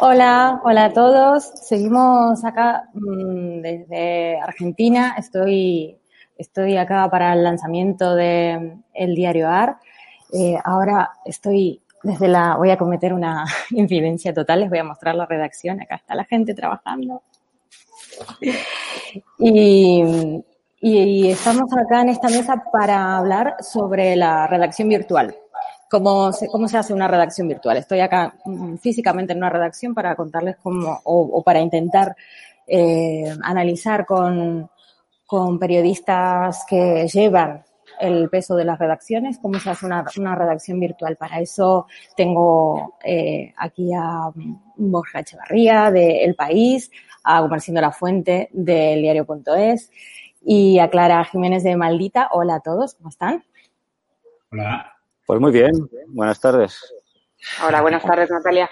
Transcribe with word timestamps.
Hola, 0.00 0.60
hola 0.62 0.84
a 0.84 0.92
todos. 0.92 1.42
Seguimos 1.42 2.44
acá 2.44 2.88
mm, 2.94 3.60
desde 3.60 4.38
Argentina. 4.40 5.16
Estoy, 5.18 5.98
estoy 6.36 6.76
acá 6.76 7.10
para 7.10 7.32
el 7.32 7.42
lanzamiento 7.42 8.14
de 8.14 8.76
el 8.94 9.14
diario 9.16 9.48
AR. 9.48 9.78
Eh, 10.32 10.56
ahora 10.64 11.10
estoy 11.24 11.82
desde 12.04 12.28
la, 12.28 12.54
voy 12.56 12.70
a 12.70 12.78
cometer 12.78 13.12
una 13.12 13.44
infidencia 13.70 14.32
total, 14.32 14.60
les 14.60 14.70
voy 14.70 14.78
a 14.78 14.84
mostrar 14.84 15.16
la 15.16 15.26
redacción. 15.26 15.80
Acá 15.80 15.96
está 15.96 16.14
la 16.14 16.24
gente 16.26 16.54
trabajando. 16.54 17.22
Y, 19.36 20.04
y 20.80 21.28
estamos 21.28 21.72
acá 21.76 22.02
en 22.02 22.10
esta 22.10 22.28
mesa 22.28 22.62
para 22.72 23.16
hablar 23.16 23.56
sobre 23.60 24.14
la 24.14 24.46
redacción 24.46 24.88
virtual 24.88 25.34
cómo 25.88 26.32
se, 26.32 26.48
cómo 26.48 26.68
se 26.68 26.78
hace 26.78 26.92
una 26.92 27.08
redacción 27.08 27.48
virtual. 27.48 27.76
Estoy 27.76 28.00
acá 28.00 28.34
mm, 28.44 28.76
físicamente 28.76 29.32
en 29.32 29.38
una 29.38 29.50
redacción 29.50 29.94
para 29.94 30.14
contarles 30.14 30.56
cómo, 30.62 31.00
o, 31.04 31.42
para 31.42 31.60
intentar 31.60 32.16
eh, 32.66 33.34
analizar 33.42 34.06
con, 34.06 34.70
con 35.26 35.58
periodistas 35.58 36.64
que 36.68 37.06
llevan 37.08 37.64
el 38.00 38.28
peso 38.28 38.54
de 38.54 38.64
las 38.64 38.78
redacciones, 38.78 39.38
cómo 39.38 39.58
se 39.58 39.70
hace 39.70 39.86
una, 39.86 40.04
una 40.18 40.34
redacción 40.34 40.78
virtual. 40.78 41.16
Para 41.16 41.40
eso 41.40 41.86
tengo 42.16 42.96
eh, 43.02 43.52
aquí 43.56 43.92
a 43.92 44.30
Borja 44.76 45.20
Echevarría 45.20 45.90
de 45.90 46.24
El 46.24 46.34
País, 46.34 46.90
a 47.24 47.40
Comerciando 47.40 47.80
La 47.80 47.90
Fuente 47.90 48.50
del 48.52 49.02
diario.es 49.02 49.90
y 50.42 50.78
a 50.78 50.88
Clara 50.88 51.24
Jiménez 51.24 51.64
de 51.64 51.76
Maldita. 51.76 52.28
Hola 52.32 52.56
a 52.56 52.60
todos, 52.60 52.94
¿cómo 52.94 53.08
están? 53.08 53.42
Hola. 54.52 54.97
Pues 55.28 55.40
muy 55.42 55.52
bien, 55.52 55.72
buenas 56.06 56.40
tardes. 56.40 56.80
Hola, 57.62 57.82
buenas 57.82 58.02
tardes, 58.02 58.30
Natalia. 58.30 58.70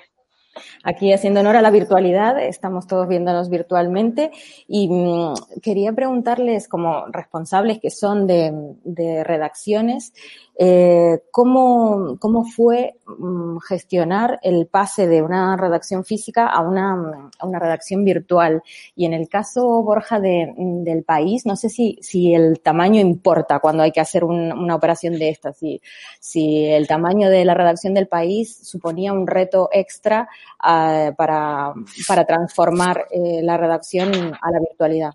Aquí 0.85 1.13
haciendo 1.13 1.41
honor 1.41 1.57
a 1.57 1.61
la 1.61 1.71
virtualidad, 1.71 2.43
estamos 2.43 2.87
todos 2.87 3.09
viéndonos 3.09 3.51
virtualmente 3.51 4.31
y 4.67 4.89
mmm, 4.89 5.35
quería 5.61 5.93
preguntarles 5.93 6.67
como 6.67 7.09
responsables 7.09 7.79
que 7.79 7.91
son 7.91 8.27
de, 8.27 8.55
de 8.85 9.23
redacciones, 9.23 10.15
eh, 10.59 11.19
¿cómo, 11.31 12.17
¿cómo, 12.19 12.45
fue 12.45 12.95
mmm, 13.07 13.59
gestionar 13.59 14.39
el 14.43 14.67
pase 14.67 15.07
de 15.07 15.21
una 15.21 15.57
redacción 15.57 16.05
física 16.05 16.47
a 16.47 16.61
una, 16.63 17.31
a 17.39 17.47
una 17.47 17.59
redacción 17.59 18.05
virtual? 18.05 18.63
Y 18.95 19.05
en 19.05 19.13
el 19.13 19.29
caso, 19.29 19.83
Borja, 19.83 20.19
de, 20.19 20.55
del 20.57 21.05
país, 21.05 21.45
no 21.45 21.57
sé 21.57 21.69
si, 21.69 21.99
si 22.01 22.35
el 22.35 22.61
tamaño 22.61 23.01
importa 23.01 23.59
cuando 23.59 23.83
hay 23.83 23.93
que 23.93 24.01
hacer 24.01 24.25
un, 24.25 24.53
una 24.53 24.75
operación 24.75 25.19
de 25.19 25.29
esta, 25.29 25.53
si, 25.53 25.81
si 26.21 26.65
el 26.65 26.87
tamaño 26.87 27.29
de 27.29 27.45
la 27.45 27.55
redacción 27.55 27.93
del 27.93 28.09
país 28.09 28.57
suponía 28.63 29.13
un 29.13 29.27
reto 29.27 29.69
extra 29.73 30.29
uh, 30.61 31.15
para, 31.15 31.75
para 32.09 32.25
transformar 32.25 33.07
eh, 33.11 33.43
la 33.43 33.57
redacción 33.57 34.11
a 34.41 34.51
la 34.51 34.61
virtualidad. 34.61 35.13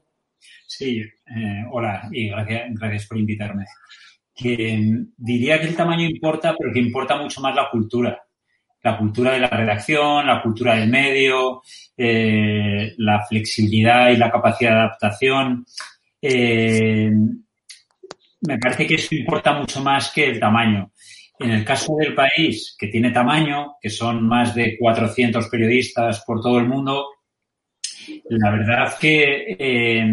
Sí, 0.67 1.00
eh, 1.00 1.66
hola 1.72 2.08
y 2.12 2.30
gracias, 2.30 2.69
gracias 2.80 3.08
por 3.08 3.17
invitarme 3.17 3.66
que 4.33 5.05
diría 5.17 5.59
que 5.59 5.67
el 5.67 5.75
tamaño 5.75 6.05
importa, 6.05 6.55
pero 6.57 6.73
que 6.73 6.79
importa 6.79 7.17
mucho 7.17 7.41
más 7.41 7.55
la 7.55 7.69
cultura. 7.69 8.21
La 8.83 8.97
cultura 8.97 9.33
de 9.33 9.39
la 9.39 9.49
redacción, 9.49 10.25
la 10.25 10.41
cultura 10.41 10.75
del 10.75 10.89
medio, 10.89 11.61
eh, 11.95 12.93
la 12.97 13.23
flexibilidad 13.25 14.09
y 14.09 14.17
la 14.17 14.31
capacidad 14.31 14.71
de 14.71 14.77
adaptación. 14.77 15.65
Eh, 16.21 17.11
me 18.41 18.57
parece 18.57 18.88
que 18.88 18.95
eso 18.95 19.13
importa 19.13 19.53
mucho 19.53 19.81
más 19.81 20.11
que 20.11 20.25
el 20.25 20.39
tamaño. 20.39 20.91
En 21.38 21.51
el 21.51 21.66
caso 21.66 21.95
del 21.95 22.13
país, 22.13 22.75
que 22.77 22.88
tiene 22.88 23.11
tamaño, 23.11 23.75
que 23.81 23.89
son 23.89 24.27
más 24.27 24.55
de 24.55 24.77
400 24.77 25.47
periodistas 25.47 26.23
por 26.25 26.41
todo 26.41 26.59
el 26.59 26.67
mundo, 26.67 27.05
la 28.29 28.51
verdad 28.51 28.97
que 28.99 29.55
eh, 29.59 30.05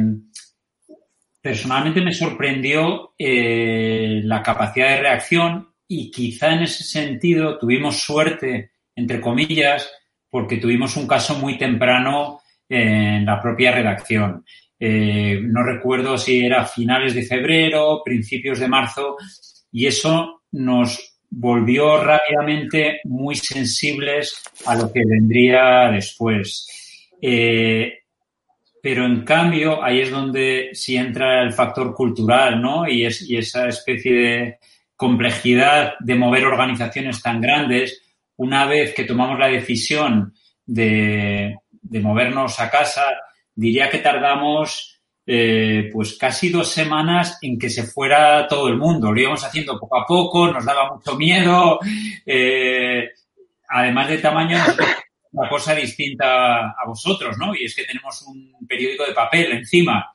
personalmente 1.41 2.01
me 2.01 2.13
sorprendió 2.13 3.15
eh, 3.19 4.21
la 4.25 4.43
capacidad 4.43 4.89
de 4.89 5.01
reacción 5.01 5.69
y 5.87 6.11
quizá 6.11 6.53
en 6.53 6.63
ese 6.65 6.85
sentido 6.85 7.59
tuvimos 7.59 8.01
suerte, 8.01 8.73
entre 8.95 9.21
comillas, 9.21 9.91
porque 10.29 10.59
tuvimos 10.59 10.97
un 10.97 11.07
caso 11.07 11.39
muy 11.39 11.57
temprano 11.57 12.41
en 12.69 13.25
la 13.25 13.41
propia 13.41 13.73
redacción. 13.73 14.45
Eh, 14.79 15.41
no 15.43 15.63
recuerdo 15.63 16.19
si 16.19 16.45
era 16.45 16.67
finales 16.67 17.15
de 17.15 17.23
febrero, 17.23 18.03
principios 18.05 18.59
de 18.59 18.69
marzo, 18.69 19.17
y 19.73 19.87
eso 19.87 20.43
nos 20.53 21.19
volvió 21.31 22.03
rápidamente 22.03 23.01
muy 23.05 23.35
sensibles 23.37 24.43
a 24.67 24.77
lo 24.77 24.93
que 24.93 25.03
vendría 25.05 25.91
después. 25.91 26.69
Eh, 27.21 27.93
pero 28.83 29.05
en 29.05 29.25
cambio 29.25 29.83
ahí 29.83 30.01
es 30.01 30.11
donde 30.11 30.71
sí 30.73 30.97
entra 30.97 31.43
el 31.43 31.53
factor 31.53 31.95
cultural, 31.95 32.61
¿no? 32.61 32.89
Y, 32.89 33.05
es, 33.05 33.23
y 33.29 33.37
esa 33.37 33.69
especie 33.69 34.13
de 34.13 34.59
complejidad 34.97 35.95
de 36.01 36.15
mover 36.15 36.47
organizaciones 36.47 37.23
tan 37.23 37.41
grandes, 37.41 38.03
una 38.37 38.67
vez 38.67 38.95
que 38.95 39.05
tomamos 39.05 39.39
la 39.39 39.49
decisión 39.49 40.35
de, 40.65 41.57
de 41.71 42.01
movernos 42.01 42.61
a 42.61 42.71
casa, 42.71 43.05
diría 43.55 43.91
que 43.91 43.99
tardamos 43.99 44.99
eh, 45.31 45.91
pues 45.93 46.17
casi 46.17 46.49
dos 46.49 46.69
semanas 46.71 47.39
en 47.43 47.59
que 47.59 47.69
se 47.69 47.83
fuera 47.83 48.49
todo 48.49 48.69
el 48.69 48.79
mundo. 48.79 49.13
Lo 49.13 49.21
íbamos 49.21 49.45
haciendo 49.45 49.79
poco 49.79 50.01
a 50.01 50.07
poco, 50.07 50.51
nos 50.51 50.65
daba 50.65 50.95
mucho 50.95 51.17
miedo. 51.17 51.79
Eh, 52.25 53.11
además 53.69 54.09
de 54.09 54.19
tamaño, 54.19 54.57
una 55.39 55.49
cosa 55.49 55.75
distinta 55.75 56.71
a 56.71 56.87
vosotros, 56.87 57.37
¿no? 57.39 57.55
Y 57.55 57.65
es 57.65 57.75
que 57.75 57.85
tenemos 57.85 58.23
un 58.23 58.67
periódico 58.67 59.07
de 59.07 59.13
papel 59.13 59.53
encima 59.53 60.13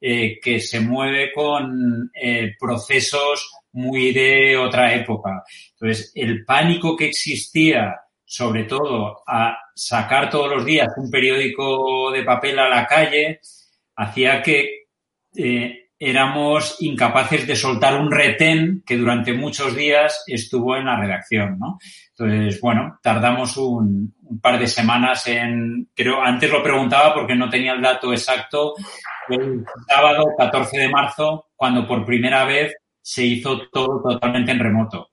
eh, 0.00 0.38
que 0.40 0.60
se 0.60 0.80
mueve 0.80 1.32
con 1.32 2.10
eh, 2.14 2.54
procesos 2.58 3.50
muy 3.72 4.12
de 4.12 4.56
otra 4.56 4.94
época. 4.94 5.42
Entonces, 5.72 6.12
el 6.14 6.44
pánico 6.44 6.96
que 6.96 7.06
existía, 7.06 7.96
sobre 8.24 8.64
todo 8.64 9.22
a 9.26 9.58
sacar 9.74 10.30
todos 10.30 10.50
los 10.50 10.64
días 10.64 10.88
un 10.96 11.10
periódico 11.10 12.10
de 12.12 12.22
papel 12.22 12.58
a 12.60 12.68
la 12.68 12.86
calle, 12.86 13.40
hacía 13.96 14.40
que 14.40 14.86
eh, 15.36 15.79
éramos 16.02 16.78
incapaces 16.80 17.46
de 17.46 17.54
soltar 17.54 18.00
un 18.00 18.10
retén 18.10 18.82
que 18.86 18.96
durante 18.96 19.34
muchos 19.34 19.76
días 19.76 20.24
estuvo 20.26 20.74
en 20.74 20.86
la 20.86 20.98
redacción, 20.98 21.58
¿no? 21.58 21.78
Entonces, 22.08 22.58
bueno, 22.58 22.98
tardamos 23.02 23.58
un, 23.58 24.14
un, 24.22 24.40
par 24.40 24.58
de 24.58 24.66
semanas 24.66 25.26
en, 25.26 25.90
creo, 25.94 26.22
antes 26.22 26.50
lo 26.50 26.62
preguntaba 26.62 27.12
porque 27.12 27.34
no 27.34 27.50
tenía 27.50 27.74
el 27.74 27.82
dato 27.82 28.12
exacto, 28.12 28.74
el 29.28 29.62
sábado 29.86 30.24
14 30.38 30.78
de 30.78 30.88
marzo, 30.88 31.48
cuando 31.54 31.86
por 31.86 32.06
primera 32.06 32.46
vez 32.46 32.74
se 33.02 33.26
hizo 33.26 33.68
todo 33.70 34.02
totalmente 34.02 34.52
en 34.52 34.58
remoto. 34.58 35.10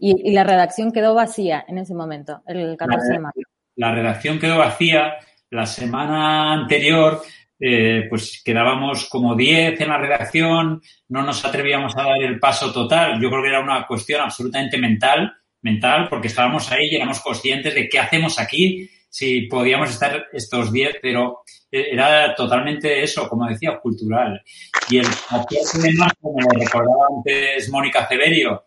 Y, 0.00 0.30
y 0.30 0.32
la 0.32 0.42
redacción 0.42 0.90
quedó 0.90 1.14
vacía 1.14 1.64
en 1.68 1.78
ese 1.78 1.94
momento, 1.94 2.42
el 2.46 2.76
14 2.76 3.06
la, 3.06 3.12
de 3.12 3.18
marzo. 3.20 3.40
La 3.76 3.94
redacción 3.94 4.40
quedó 4.40 4.58
vacía. 4.58 5.14
La 5.52 5.66
semana 5.66 6.52
anterior 6.52 7.22
eh, 7.60 8.06
pues 8.08 8.40
quedábamos 8.42 9.06
como 9.10 9.36
10 9.36 9.78
en 9.78 9.88
la 9.88 9.98
redacción, 9.98 10.80
no 11.08 11.22
nos 11.22 11.44
atrevíamos 11.44 11.94
a 11.96 12.04
dar 12.04 12.22
el 12.22 12.40
paso 12.40 12.72
total. 12.72 13.20
Yo 13.20 13.28
creo 13.28 13.42
que 13.42 13.48
era 13.48 13.60
una 13.60 13.86
cuestión 13.86 14.22
absolutamente 14.22 14.78
mental, 14.78 15.30
mental, 15.60 16.08
porque 16.08 16.28
estábamos 16.28 16.72
ahí 16.72 16.88
y 16.90 16.96
éramos 16.96 17.20
conscientes 17.20 17.74
de 17.74 17.86
qué 17.86 17.98
hacemos 17.98 18.38
aquí, 18.38 18.88
si 19.10 19.42
podíamos 19.42 19.90
estar 19.90 20.28
estos 20.32 20.72
10, 20.72 20.96
pero 21.02 21.42
era 21.70 22.34
totalmente 22.34 23.02
eso, 23.02 23.28
como 23.28 23.46
decía, 23.46 23.78
cultural. 23.78 24.40
Y 24.88 24.98
el 24.98 25.06
de 25.06 25.92
marzo, 25.98 26.16
como 26.20 26.40
lo 26.40 26.58
recordaba 26.58 27.06
antes 27.14 27.68
Mónica 27.68 28.08
Severio, 28.08 28.64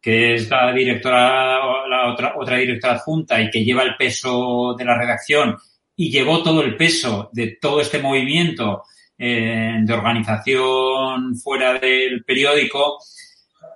que 0.00 0.34
es 0.34 0.50
la 0.50 0.70
directora, 0.72 1.86
la 1.88 2.12
otra, 2.12 2.34
otra 2.36 2.58
directora 2.58 2.94
adjunta 2.94 3.40
y 3.40 3.50
que 3.50 3.64
lleva 3.64 3.82
el 3.82 3.96
peso 3.96 4.74
de 4.76 4.84
la 4.84 4.98
redacción 4.98 5.56
y 5.96 6.10
llevó 6.10 6.42
todo 6.42 6.62
el 6.62 6.76
peso 6.76 7.30
de 7.32 7.58
todo 7.60 7.80
este 7.80 7.98
movimiento 7.98 8.82
eh, 9.16 9.76
de 9.80 9.92
organización 9.92 11.36
fuera 11.36 11.74
del 11.74 12.24
periódico, 12.24 12.98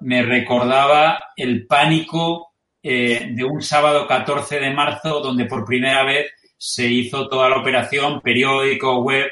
me 0.01 0.23
recordaba 0.23 1.19
el 1.37 1.67
pánico 1.67 2.55
eh, 2.83 3.31
de 3.33 3.45
un 3.45 3.63
sábado 3.63 4.07
14 4.07 4.61
de 4.61 4.71
marzo 4.71 5.21
donde 5.21 5.45
por 5.45 5.65
primera 5.65 6.05
vez 6.05 6.33
se 6.57 6.87
hizo 6.87 7.29
toda 7.29 7.49
la 7.49 7.59
operación 7.59 8.21
periódico 8.21 9.03
web 9.03 9.29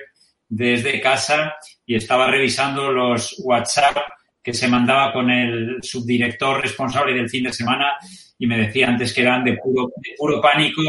desde 0.49 1.00
casa 1.00 1.55
y 1.85 1.97
estaba 1.97 2.31
revisando 2.31 2.93
los 2.93 3.35
WhatsApp 3.44 3.97
que 4.46 4.54
se 4.54 4.69
mandaba 4.69 5.12
con 5.12 5.28
el 5.28 5.78
subdirector 5.82 6.62
responsable 6.62 7.12
del 7.12 7.28
fin 7.28 7.43
de 7.43 7.52
semana 7.52 7.96
y 8.38 8.46
me 8.46 8.56
decía 8.56 8.87
antes 8.87 9.12
que 9.12 9.22
eran 9.22 9.43
de 9.43 9.56
puro, 9.56 9.88
de 9.96 10.10
puro 10.16 10.40
pánico, 10.40 10.82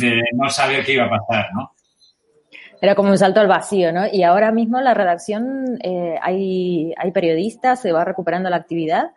de 0.00 0.22
no 0.32 0.48
saber 0.48 0.82
qué 0.82 0.94
iba 0.94 1.04
a 1.04 1.10
pasar, 1.10 1.50
¿no? 1.52 1.74
Era 2.80 2.94
como 2.94 3.10
un 3.10 3.18
salto 3.18 3.40
al 3.40 3.48
vacío, 3.48 3.92
¿no? 3.92 4.06
Y 4.10 4.22
ahora 4.22 4.50
mismo 4.50 4.80
la 4.80 4.94
redacción 4.94 5.78
eh, 5.84 6.14
hay, 6.22 6.94
hay 6.96 7.12
periodistas, 7.12 7.82
se 7.82 7.92
va 7.92 8.02
recuperando 8.02 8.48
la 8.48 8.56
actividad. 8.56 9.10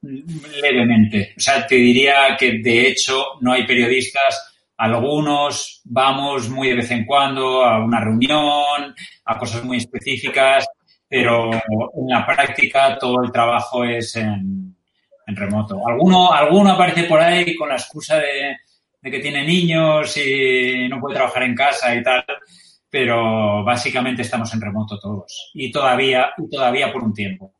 levemente. 0.00 1.34
O 1.36 1.40
sea, 1.40 1.66
te 1.66 1.74
diría 1.74 2.36
que 2.38 2.60
de 2.62 2.86
hecho 2.86 3.20
no 3.40 3.52
hay 3.52 3.66
periodistas. 3.66 4.54
Algunos 4.76 5.80
vamos 5.86 6.48
muy 6.50 6.68
de 6.68 6.76
vez 6.76 6.90
en 6.92 7.04
cuando 7.04 7.64
a 7.64 7.84
una 7.84 7.98
reunión, 7.98 8.94
a 9.24 9.38
cosas 9.38 9.64
muy 9.64 9.78
específicas, 9.78 10.68
pero 11.08 11.50
en 11.52 12.08
la 12.08 12.26
práctica 12.26 12.98
todo 12.98 13.22
el 13.22 13.30
trabajo 13.30 13.84
es 13.84 14.16
en, 14.16 14.74
remoto. 15.26 15.86
Alguno, 15.86 16.32
alguno 16.32 16.72
aparece 16.72 17.04
por 17.04 17.20
ahí 17.20 17.56
con 17.56 17.68
la 17.68 17.74
excusa 17.74 18.18
de, 18.18 18.56
que 19.02 19.18
tiene 19.20 19.44
niños 19.44 20.16
y 20.16 20.88
no 20.88 21.00
puede 21.00 21.16
trabajar 21.16 21.42
en 21.44 21.54
casa 21.54 21.94
y 21.94 22.02
tal, 22.02 22.24
pero 22.88 23.64
básicamente 23.64 24.22
estamos 24.22 24.52
en 24.54 24.60
remoto 24.60 24.98
todos 24.98 25.50
y 25.54 25.70
todavía, 25.70 26.30
y 26.38 26.48
todavía 26.48 26.92
por 26.92 27.02
un 27.02 27.12
tiempo. 27.12 27.52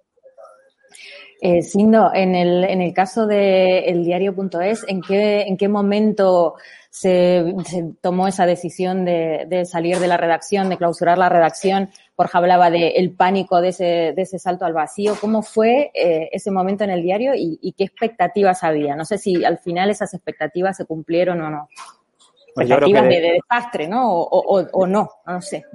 Eh, 1.40 1.62
Sindo, 1.62 2.12
en 2.14 2.34
el, 2.34 2.64
en 2.64 2.80
el 2.80 2.94
caso 2.94 3.26
de 3.26 3.80
eldiario.es, 3.90 4.84
¿en 4.88 5.02
qué, 5.02 5.42
¿en 5.42 5.56
qué 5.56 5.68
momento 5.68 6.54
se, 6.90 7.54
tomó 8.00 8.26
esa 8.26 8.46
decisión 8.46 9.04
de, 9.04 9.64
salir 9.66 9.98
de 9.98 10.08
la 10.08 10.16
redacción, 10.16 10.70
de 10.70 10.78
clausurar 10.78 11.18
la 11.18 11.28
redacción? 11.28 11.90
Jorge 12.16 12.38
hablaba 12.38 12.70
del 12.70 12.92
el 12.96 13.14
pánico 13.14 13.60
de 13.60 13.68
ese, 13.68 13.84
de 14.16 14.22
ese 14.22 14.38
salto 14.38 14.64
al 14.64 14.72
vacío. 14.72 15.14
¿Cómo 15.20 15.42
fue 15.42 15.90
eh, 15.94 16.30
ese 16.32 16.50
momento 16.50 16.82
en 16.82 16.90
el 16.90 17.02
diario 17.02 17.34
y, 17.34 17.58
y, 17.60 17.72
qué 17.72 17.84
expectativas 17.84 18.64
había? 18.64 18.96
No 18.96 19.04
sé 19.04 19.18
si 19.18 19.44
al 19.44 19.58
final 19.58 19.90
esas 19.90 20.14
expectativas 20.14 20.76
se 20.76 20.86
cumplieron 20.86 21.40
o 21.42 21.50
no. 21.50 21.68
Pues 22.56 22.70
expectativas 22.70 23.08
de, 23.10 23.32
desastre, 23.32 23.86
¿no? 23.86 24.10
O, 24.10 24.86
no, 24.86 25.10
no 25.26 25.42
sé. 25.42 25.66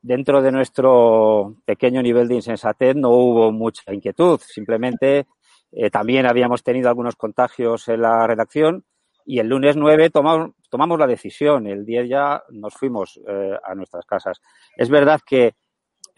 Dentro 0.00 0.40
de 0.40 0.52
nuestro 0.52 1.56
pequeño 1.64 2.00
nivel 2.00 2.28
de 2.28 2.36
insensatez 2.36 2.94
no 2.94 3.10
hubo 3.10 3.50
mucha 3.50 3.92
inquietud. 3.92 4.38
Simplemente 4.40 5.26
eh, 5.72 5.90
también 5.90 6.26
habíamos 6.26 6.62
tenido 6.62 6.88
algunos 6.88 7.16
contagios 7.16 7.88
en 7.88 8.02
la 8.02 8.24
redacción 8.24 8.84
y 9.26 9.40
el 9.40 9.48
lunes 9.48 9.76
9 9.76 10.10
tomamos, 10.10 10.52
tomamos 10.70 10.96
la 11.00 11.08
decisión. 11.08 11.66
El 11.66 11.84
10 11.84 12.08
ya 12.08 12.44
nos 12.50 12.72
fuimos 12.74 13.18
eh, 13.28 13.58
a 13.60 13.74
nuestras 13.74 14.06
casas. 14.06 14.40
Es 14.76 14.88
verdad 14.90 15.20
que 15.26 15.56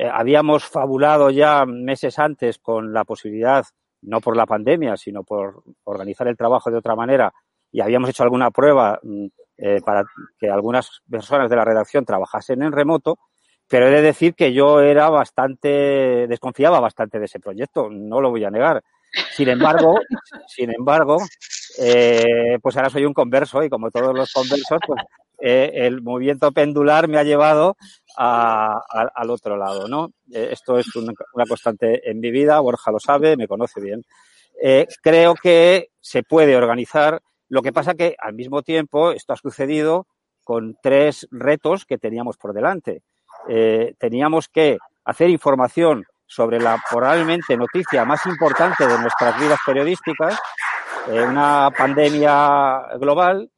habíamos 0.09 0.65
fabulado 0.65 1.31
ya 1.31 1.65
meses 1.67 2.19
antes 2.19 2.59
con 2.59 2.93
la 2.93 3.05
posibilidad, 3.05 3.65
no 4.03 4.21
por 4.21 4.37
la 4.37 4.47
pandemia, 4.47 4.97
sino 4.97 5.25
por 5.25 5.63
organizar 5.85 6.29
el 6.29 6.37
trabajo 6.37 6.71
de 6.71 6.79
otra 6.79 6.95
manera, 6.95 7.33
y 7.73 7.81
habíamos 7.81 8.11
hecho 8.11 8.23
alguna 8.23 8.51
prueba 8.51 8.99
mm, 9.03 9.27
eh, 9.59 9.81
para 9.85 10.05
que 10.39 10.49
algunas 10.49 11.03
personas 11.11 11.51
de 11.51 11.57
la 11.57 11.65
redacción 11.65 12.05
trabajasen 12.05 12.63
en 12.63 12.73
remoto, 12.73 13.19
pero 13.69 13.87
he 13.87 13.91
de 13.91 14.03
decir 14.03 14.35
que 14.35 14.53
yo 14.53 14.81
era 14.81 15.11
bastante, 15.11 16.27
desconfiaba 16.27 16.81
bastante 16.81 17.19
de 17.19 17.27
ese 17.27 17.39
proyecto, 17.39 17.89
no 17.91 18.21
lo 18.21 18.31
voy 18.31 18.45
a 18.45 18.51
negar. 18.51 18.83
Sin 19.33 19.49
embargo, 19.49 20.01
sin 20.49 20.73
embargo, 20.75 21.19
eh, 21.79 22.59
pues 22.63 22.77
ahora 22.77 22.91
soy 22.91 23.05
un 23.05 23.15
converso 23.15 23.63
y 23.63 23.71
como 23.71 23.91
todos 23.91 24.15
los 24.15 24.33
conversos, 24.33 24.79
pues 24.87 25.03
eh, 25.41 25.71
el 25.75 26.03
movimiento 26.03 26.53
pendular 26.53 27.09
me 27.09 27.19
ha 27.19 27.25
llevado 27.25 27.77
al 28.17 29.31
otro 29.31 29.57
lado, 29.57 29.89
¿no? 29.89 30.13
esto 30.31 30.79
es 30.79 30.95
una, 30.97 31.15
constante 31.49 32.11
en 32.11 32.21
mi 32.21 32.31
vida, 32.31 32.61
Borja 32.61 32.91
lo 32.91 32.99
sabe, 32.99 33.37
me 33.37 33.49
conoce 33.49 33.81
bien. 33.81 34.05
creo 35.03 35.35
que 35.35 35.89
se 36.01 36.23
puede 36.23 36.57
organizar 36.57 37.23
lo 37.51 37.63
que 37.63 37.73
pasa 37.73 37.95
que 37.95 38.15
al 38.19 38.35
mismo 38.35 38.63
tiempo 38.63 39.11
esto 39.11 39.33
ha 39.33 39.37
sucedido 39.37 40.07
con 40.45 40.77
tres 40.81 41.27
retos 41.31 41.85
que 41.85 41.99
teníamos 41.99 42.37
por 42.37 42.53
delante. 42.53 43.03
Eh, 43.49 43.95
teníamos 43.99 44.49
que 44.49 44.79
hacer 45.05 45.31
información 45.31 46.05
sobre 46.27 46.61
la 46.61 46.81
probablemente 46.89 47.57
noticia 47.57 48.05
más 48.05 48.25
importante 48.27 48.87
de 48.87 48.99
nuestras 49.01 49.39
vidas 49.41 49.59
periodísticas, 49.67 50.39
eh, 51.09 51.23
una 51.23 51.71
pandemia 51.77 52.97
global. 52.99 53.51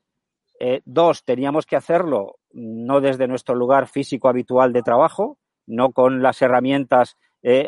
Eh, 0.58 0.80
dos, 0.84 1.24
teníamos 1.24 1.66
que 1.66 1.76
hacerlo 1.76 2.38
no 2.52 3.00
desde 3.00 3.26
nuestro 3.26 3.54
lugar 3.54 3.88
físico 3.88 4.28
habitual 4.28 4.72
de 4.72 4.82
trabajo, 4.82 5.38
no 5.66 5.92
con 5.92 6.22
las 6.22 6.40
herramientas 6.42 7.16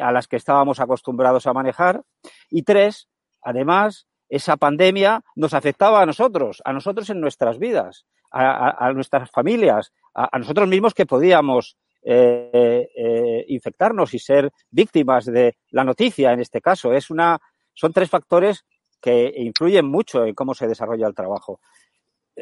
a 0.00 0.12
las 0.12 0.28
que 0.28 0.36
estábamos 0.36 0.78
acostumbrados 0.78 1.48
a 1.48 1.52
manejar. 1.52 2.02
Y 2.48 2.62
tres, 2.62 3.08
además, 3.42 4.06
esa 4.28 4.56
pandemia 4.56 5.22
nos 5.36 5.54
afectaba 5.54 6.02
a 6.02 6.06
nosotros, 6.06 6.62
a 6.64 6.72
nosotros 6.72 7.10
en 7.10 7.20
nuestras 7.20 7.58
vidas, 7.58 8.06
a, 8.30 8.92
nuestras 8.92 9.30
familias, 9.30 9.92
a, 10.14 10.38
nosotros 10.38 10.68
mismos 10.68 10.94
que 10.94 11.06
podíamos 11.06 11.76
eh, 12.02 12.88
eh, 12.96 13.44
infectarnos 13.48 14.12
y 14.14 14.18
ser 14.18 14.50
víctimas 14.70 15.26
de 15.26 15.56
la 15.70 15.84
noticia 15.84 16.32
en 16.32 16.40
este 16.40 16.60
caso. 16.60 16.92
Es 16.92 17.10
una, 17.10 17.38
son 17.74 17.92
tres 17.92 18.10
factores 18.10 18.64
que 19.04 19.34
influyen 19.36 19.84
mucho 19.84 20.24
en 20.24 20.34
cómo 20.34 20.54
se 20.54 20.66
desarrolla 20.66 21.06
el 21.06 21.14
trabajo. 21.14 21.60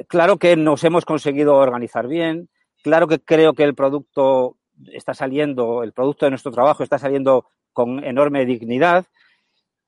Claro 0.06 0.38
que 0.38 0.55
nos 0.55 0.85
hemos 0.85 1.05
conseguido 1.05 1.56
organizar 1.56 2.06
bien, 2.06 2.50
claro 2.85 3.09
que 3.09 3.19
creo 3.19 3.55
que 3.55 3.64
el 3.64 3.75
producto 3.75 4.59
está 4.93 5.12
saliendo, 5.12 5.82
el 5.82 5.93
producto 5.93 6.25
de 6.25 6.31
nuestro 6.31 6.53
trabajo 6.53 6.85
está 6.85 6.99
saliendo 6.99 7.47
con 7.73 8.05
enorme 8.05 8.47
dignidad, 8.47 9.06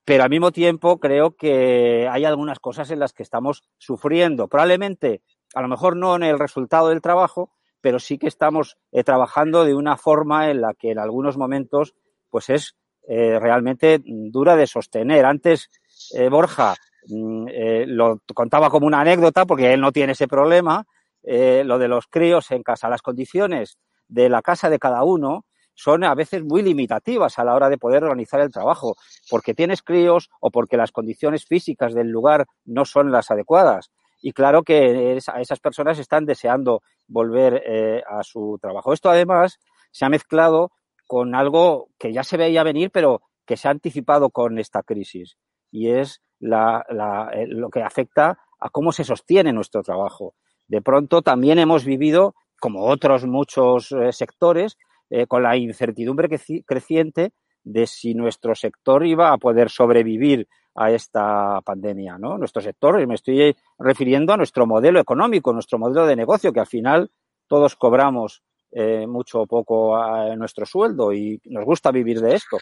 pero 0.04 0.24
al 0.24 0.30
mismo 0.30 0.50
tiempo 0.50 0.98
creo 0.98 1.36
que 1.36 2.08
hay 2.10 2.24
algunas 2.24 2.58
cosas 2.58 2.90
en 2.90 2.98
las 2.98 3.12
que 3.12 3.22
estamos 3.22 3.62
sufriendo. 3.78 4.48
Probablemente, 4.48 5.22
a 5.54 5.62
lo 5.62 5.68
mejor 5.68 5.96
no 5.96 6.16
en 6.16 6.24
el 6.24 6.40
resultado 6.40 6.88
del 6.88 7.00
trabajo, 7.00 7.52
pero 7.80 8.00
sí 8.00 8.18
que 8.18 8.26
estamos 8.26 8.78
eh, 8.90 9.04
trabajando 9.04 9.64
de 9.64 9.76
una 9.76 9.96
forma 9.96 10.50
en 10.50 10.60
la 10.60 10.74
que 10.74 10.90
en 10.90 10.98
algunos 10.98 11.36
momentos 11.36 11.94
pues 12.30 12.50
es 12.50 12.74
eh, 13.06 13.38
realmente 13.38 14.02
dura 14.04 14.56
de 14.56 14.66
sostener. 14.66 15.24
Antes 15.24 15.70
eh, 16.12 16.28
Borja 16.28 16.74
mm, 17.06 17.46
lo 17.86 18.20
contaba 18.34 18.70
como 18.70 18.86
una 18.86 19.00
anécdota 19.00 19.44
porque 19.46 19.72
él 19.72 19.80
no 19.80 19.92
tiene 19.92 20.12
ese 20.12 20.28
problema, 20.28 20.84
lo 21.22 21.78
de 21.78 21.88
los 21.88 22.06
críos 22.06 22.50
en 22.50 22.62
casa, 22.62 22.90
las 22.90 23.00
condiciones 23.00 23.78
de 24.08 24.28
la 24.28 24.42
casa 24.42 24.68
de 24.68 24.78
cada 24.78 25.04
uno 25.04 25.46
son 25.74 26.04
a 26.04 26.14
veces 26.14 26.42
muy 26.44 26.62
limitativas 26.62 27.38
a 27.38 27.44
la 27.44 27.54
hora 27.54 27.68
de 27.68 27.78
poder 27.78 28.04
organizar 28.04 28.40
el 28.40 28.52
trabajo, 28.52 28.96
porque 29.28 29.54
tienes 29.54 29.82
críos 29.82 30.30
o 30.40 30.50
porque 30.50 30.76
las 30.76 30.92
condiciones 30.92 31.44
físicas 31.44 31.94
del 31.94 32.08
lugar 32.08 32.46
no 32.64 32.84
son 32.84 33.10
las 33.10 33.30
adecuadas. 33.30 33.90
Y 34.22 34.32
claro 34.32 34.62
que 34.62 35.16
esas 35.16 35.60
personas 35.60 35.98
están 35.98 36.24
deseando 36.24 36.82
volver 37.06 37.62
eh, 37.66 38.02
a 38.08 38.22
su 38.22 38.58
trabajo. 38.60 38.92
Esto 38.92 39.10
además 39.10 39.58
se 39.90 40.04
ha 40.04 40.08
mezclado 40.08 40.70
con 41.06 41.34
algo 41.34 41.88
que 41.98 42.12
ya 42.12 42.24
se 42.24 42.38
veía 42.38 42.62
venir, 42.62 42.90
pero 42.90 43.20
que 43.44 43.58
se 43.58 43.68
ha 43.68 43.72
anticipado 43.72 44.30
con 44.30 44.58
esta 44.58 44.82
crisis. 44.82 45.36
Y 45.74 45.90
es 45.90 46.22
eh, 46.40 47.46
lo 47.48 47.68
que 47.68 47.82
afecta 47.82 48.38
a 48.60 48.70
cómo 48.70 48.92
se 48.92 49.02
sostiene 49.02 49.52
nuestro 49.52 49.82
trabajo. 49.82 50.34
De 50.68 50.80
pronto 50.80 51.20
también 51.20 51.58
hemos 51.58 51.84
vivido, 51.84 52.36
como 52.60 52.84
otros 52.84 53.26
muchos 53.26 53.90
eh, 53.90 54.12
sectores, 54.12 54.78
eh, 55.10 55.26
con 55.26 55.42
la 55.42 55.56
incertidumbre 55.56 56.28
creciente 56.64 57.32
de 57.64 57.88
si 57.88 58.14
nuestro 58.14 58.54
sector 58.54 59.04
iba 59.04 59.32
a 59.32 59.38
poder 59.38 59.68
sobrevivir 59.68 60.46
a 60.76 60.92
esta 60.92 61.60
pandemia, 61.62 62.18
¿no? 62.18 62.38
Nuestro 62.38 62.62
sector, 62.62 63.00
y 63.00 63.06
me 63.08 63.16
estoy 63.16 63.56
refiriendo 63.76 64.32
a 64.32 64.36
nuestro 64.36 64.66
modelo 64.66 65.00
económico, 65.00 65.52
nuestro 65.52 65.80
modelo 65.80 66.06
de 66.06 66.14
negocio, 66.14 66.52
que 66.52 66.60
al 66.60 66.66
final 66.68 67.10
todos 67.48 67.74
cobramos 67.74 68.44
eh, 68.70 69.08
mucho 69.08 69.40
o 69.40 69.46
poco 69.46 69.96
a 69.96 70.36
nuestro 70.36 70.66
sueldo 70.66 71.12
y 71.12 71.40
nos 71.46 71.64
gusta 71.64 71.90
vivir 71.90 72.20
de 72.20 72.36
esto. 72.36 72.58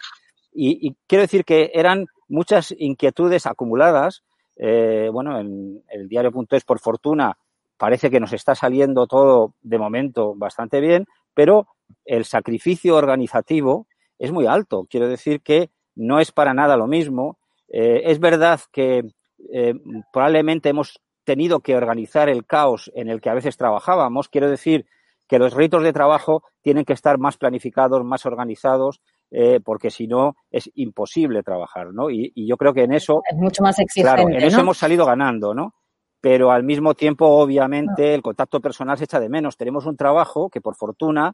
Y, 0.53 0.95
quiero 1.07 1.23
decir 1.23 1.43
que 1.43 1.71
eran 1.73 2.05
muchas 2.27 2.73
inquietudes 2.77 3.45
acumuladas. 3.45 4.23
Eh, 4.55 5.09
bueno, 5.11 5.39
en 5.39 5.83
el 5.89 6.07
diario.es, 6.07 6.63
por 6.63 6.79
fortuna, 6.79 7.37
parece 7.77 8.09
que 8.09 8.19
nos 8.19 8.33
está 8.33 8.55
saliendo 8.55 9.07
todo 9.07 9.55
de 9.61 9.77
momento 9.77 10.35
bastante 10.35 10.79
bien, 10.79 11.05
pero 11.33 11.67
el 12.05 12.25
sacrificio 12.25 12.95
organizativo 12.95 13.87
es 14.19 14.31
muy 14.31 14.45
alto. 14.45 14.87
Quiero 14.89 15.07
decir 15.07 15.41
que 15.41 15.69
no 15.95 16.19
es 16.19 16.31
para 16.31 16.53
nada 16.53 16.77
lo 16.77 16.87
mismo. 16.87 17.37
Eh, 17.67 18.03
es 18.05 18.19
verdad 18.19 18.59
que 18.71 19.03
eh, 19.51 19.73
probablemente 20.11 20.69
hemos 20.69 21.01
tenido 21.23 21.59
que 21.61 21.75
organizar 21.75 22.29
el 22.29 22.45
caos 22.45 22.91
en 22.95 23.09
el 23.09 23.21
que 23.21 23.29
a 23.29 23.33
veces 23.33 23.57
trabajábamos. 23.57 24.29
Quiero 24.29 24.49
decir 24.49 24.85
que 25.27 25.39
los 25.39 25.53
ritos 25.53 25.83
de 25.83 25.93
trabajo 25.93 26.43
tienen 26.61 26.85
que 26.85 26.93
estar 26.93 27.17
más 27.17 27.37
planificados, 27.37 28.03
más 28.03 28.25
organizados, 28.25 29.01
eh, 29.35 29.59
porque 29.65 29.89
si 29.89 30.05
no 30.05 30.35
es 30.51 30.69
imposible 30.75 31.41
trabajar, 31.41 31.91
¿no? 31.91 32.11
Y, 32.11 32.31
yo 32.35 32.55
creo 32.55 32.71
que 32.71 32.83
en 32.83 32.93
eso 32.93 33.23
es 33.27 33.35
mucho 33.35 33.63
más 33.63 33.79
exigente, 33.79 34.15
claro, 34.15 34.29
en 34.29 34.43
eso 34.43 34.59
hemos 34.59 34.77
salido 34.77 35.07
ganando, 35.07 35.55
¿no? 35.55 35.73
Pero 36.21 36.51
al 36.51 36.63
mismo 36.63 36.93
tiempo, 36.93 37.25
obviamente, 37.27 38.13
el 38.13 38.21
contacto 38.21 38.61
personal 38.61 38.97
se 38.97 39.05
echa 39.05 39.19
de 39.19 39.29
menos. 39.29 39.57
Tenemos 39.57 39.87
un 39.87 39.97
trabajo 39.97 40.49
que, 40.49 40.61
por 40.61 40.75
fortuna, 40.75 41.33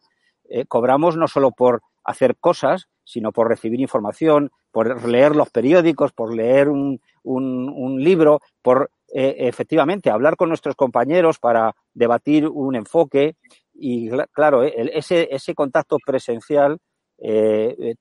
eh, 0.50 0.66
cobramos 0.66 1.18
no 1.18 1.28
solo 1.28 1.52
por 1.52 1.82
hacer 2.06 2.38
cosas, 2.38 2.88
sino 3.04 3.34
por 3.34 3.50
recibir 3.50 3.82
información, 3.82 4.50
por 4.72 5.08
leer 5.08 5.36
los 5.36 5.50
periódicos, 5.50 6.14
por 6.14 6.34
leer 6.34 6.70
un, 6.70 7.02
un, 7.24 8.04
libro, 8.04 8.40
por 8.62 8.92
eh, 9.14 9.36
efectivamente 9.40 10.10
hablar 10.10 10.38
con 10.38 10.48
nuestros 10.48 10.76
compañeros 10.76 11.38
para 11.38 11.76
debatir 11.94 12.48
un 12.48 12.76
enfoque. 12.76 13.36
Y 13.74 14.10
claro, 14.32 14.64
eh, 14.64 14.74
ese, 14.94 15.28
ese 15.32 15.54
contacto 15.54 15.98
presencial 16.04 16.80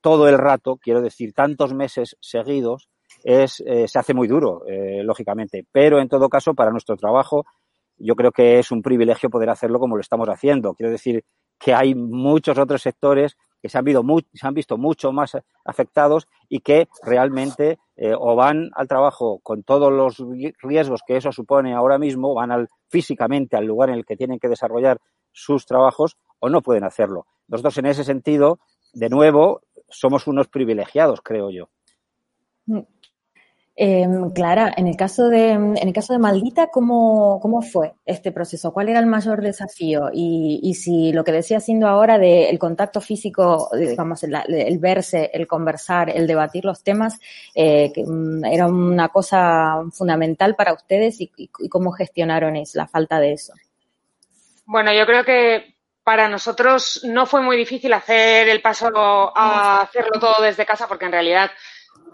todo 0.01 0.29
el 0.29 0.39
rato, 0.39 0.77
quiero 0.77 1.01
decir, 1.01 1.33
tantos 1.33 1.75
meses 1.75 2.17
seguidos, 2.21 2.89
es, 3.25 3.63
eh, 3.67 3.89
se 3.89 3.99
hace 3.99 4.15
muy 4.15 4.29
duro, 4.29 4.63
eh, 4.67 5.03
lógicamente. 5.03 5.67
Pero 5.73 6.01
en 6.01 6.09
todo 6.09 6.29
caso, 6.29 6.55
para 6.55 6.71
nuestro 6.71 6.97
trabajo, 6.97 7.45
yo 7.97 8.15
creo 8.15 8.33
que 8.33 8.59
es 8.59 8.71
un 8.71 8.83
privilegio 8.83 9.31
poder 9.31 9.51
hacerlo 9.51 9.79
como 9.79 9.97
lo 9.97 10.01
estamos 10.01 10.29
haciendo. 10.29 10.75
Quiero 10.75 10.93
decir 10.93 11.25
que 11.59 11.75
hay 11.75 11.95
muchos 11.95 12.57
otros 12.59 12.83
sectores 12.83 13.37
que 13.61 13.69
se 13.69 13.79
han, 13.79 13.85
se 13.85 14.47
han 14.47 14.55
visto 14.55 14.79
mucho 14.79 15.11
más 15.11 15.37
afectados 15.65 16.29
y 16.49 16.61
que 16.61 16.87
realmente 17.03 17.79
eh, 17.97 18.15
o 18.17 18.37
van 18.37 18.71
al 18.75 18.87
trabajo 18.87 19.41
con 19.43 19.65
todos 19.65 19.93
los 19.93 20.25
riesgos 20.63 21.01
que 21.05 21.17
eso 21.17 21.33
supone 21.33 21.75
ahora 21.75 21.99
mismo, 21.99 22.35
van 22.35 22.53
al, 22.53 22.69
físicamente 22.89 23.57
al 23.57 23.67
lugar 23.67 23.89
en 23.89 23.97
el 23.97 24.07
que 24.07 24.17
tienen 24.17 24.39
que 24.39 24.49
desarrollar 24.49 24.99
sus 25.33 25.67
trabajos 25.67 26.17
o 26.39 26.49
no 26.49 26.63
pueden 26.63 26.85
hacerlo. 26.85 27.27
Nosotros 27.49 27.79
en 27.79 27.87
ese 27.87 28.05
sentido, 28.05 28.61
de 28.93 29.09
nuevo, 29.09 29.63
somos 29.89 30.27
unos 30.27 30.49
privilegiados, 30.49 31.21
creo 31.23 31.51
yo. 31.51 31.69
Mm. 32.67 32.81
Eh, 33.81 34.09
Clara, 34.35 34.75
en 34.77 34.89
el 34.89 34.97
caso 34.97 35.29
de, 35.29 35.51
en 35.51 35.77
el 35.77 35.93
caso 35.93 36.13
de 36.13 36.19
Maldita, 36.19 36.67
¿cómo, 36.67 37.39
¿cómo 37.41 37.63
fue 37.63 37.95
este 38.05 38.33
proceso? 38.33 38.73
¿Cuál 38.73 38.89
era 38.89 38.99
el 38.99 39.07
mayor 39.07 39.41
desafío? 39.41 40.11
Y, 40.13 40.59
y 40.65 40.75
si 40.75 41.13
lo 41.13 41.23
que 41.23 41.31
decía 41.31 41.61
siendo 41.61 41.87
ahora 41.87 42.19
del 42.19 42.59
contacto 42.59 43.01
físico, 43.01 43.71
digamos, 43.73 44.25
el, 44.25 44.35
el, 44.49 44.79
verse, 44.81 45.31
el 45.33 45.47
conversar, 45.47 46.11
el 46.11 46.27
debatir 46.27 46.65
los 46.65 46.83
temas, 46.83 47.21
eh, 47.55 47.93
que, 47.95 48.03
um, 48.03 48.45
era 48.45 48.67
una 48.67 49.11
cosa 49.11 49.81
fundamental 49.93 50.57
para 50.57 50.73
ustedes 50.73 51.21
y, 51.21 51.31
y, 51.37 51.49
y 51.61 51.69
cómo 51.69 51.93
gestionaron 51.93 52.57
es, 52.57 52.75
la 52.75 52.89
falta 52.89 53.21
de 53.21 53.35
eso. 53.35 53.53
Bueno, 54.67 54.93
yo 54.93 55.07
creo 55.07 55.23
que 55.23 55.78
para 56.09 56.27
nosotros 56.27 57.03
no 57.05 57.27
fue 57.27 57.43
muy 57.43 57.55
difícil 57.55 57.93
hacer 57.93 58.49
el 58.49 58.63
paso 58.63 58.89
a 59.37 59.83
hacerlo 59.83 60.19
todo 60.19 60.41
desde 60.41 60.65
casa 60.65 60.89
porque 60.89 61.05
en 61.05 61.13
realidad 61.13 61.51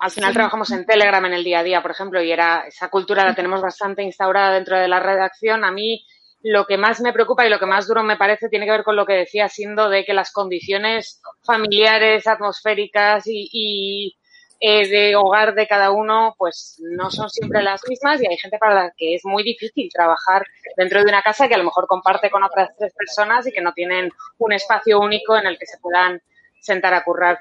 al 0.01 0.11
final 0.11 0.33
trabajamos 0.33 0.69
en 0.73 0.85
Telegram 0.85 1.25
en 1.27 1.35
el 1.35 1.45
día 1.45 1.61
a 1.61 1.63
día, 1.63 1.81
por 1.81 1.93
ejemplo, 1.93 2.21
y 2.21 2.33
era 2.33 2.65
esa 2.67 2.89
cultura 2.89 3.25
la 3.25 3.37
tenemos 3.37 3.63
bastante 3.63 4.03
instaurada 4.03 4.53
dentro 4.55 4.77
de 4.77 4.89
la 4.89 4.99
redacción. 4.99 5.63
A 5.63 5.71
mí 5.71 6.05
lo 6.43 6.67
que 6.67 6.77
más 6.77 7.01
me 7.03 7.13
preocupa 7.13 7.47
y 7.47 7.51
lo 7.51 7.61
que 7.61 7.67
más 7.67 7.87
duro 7.87 8.03
me 8.03 8.17
parece 8.17 8.49
tiene 8.49 8.65
que 8.67 8.73
ver 8.73 8.83
con 8.83 8.97
lo 8.97 9.07
que 9.07 9.13
decía 9.13 9.49
siendo 9.49 9.89
de 9.89 10.05
que 10.05 10.13
las 10.13 10.33
condiciones 10.33 11.23
familiares, 11.47 12.27
atmosféricas 12.27 13.29
y, 13.29 13.49
y 13.53 14.17
eh, 14.61 14.89
de 14.89 15.17
hogar 15.17 15.55
de 15.55 15.67
cada 15.67 15.91
uno, 15.91 16.35
pues 16.39 16.81
no 16.81 17.11
son 17.11 17.29
siempre 17.29 17.63
las 17.63 17.83
mismas 17.89 18.23
y 18.23 18.27
hay 18.27 18.37
gente 18.39 18.59
para 18.59 18.75
la 18.75 18.93
que 18.97 19.15
es 19.15 19.25
muy 19.25 19.43
difícil 19.43 19.91
trabajar 19.93 20.47
dentro 20.77 21.01
de 21.01 21.09
una 21.09 21.23
casa 21.23 21.49
que 21.49 21.55
a 21.55 21.59
lo 21.59 21.65
mejor 21.65 21.87
comparte 21.87 22.31
con 22.31 22.43
otras 22.43 22.71
tres 22.79 22.93
personas 22.95 23.47
y 23.47 23.53
que 23.53 23.61
no 23.61 23.73
tienen 23.73 24.11
un 24.39 24.53
espacio 24.53 25.01
único 25.01 25.37
en 25.37 25.47
el 25.47 25.59
que 25.59 25.67
se 25.67 25.79
puedan 25.79 26.21
sentar 26.65 26.95
a 26.95 27.05
currar. 27.05 27.39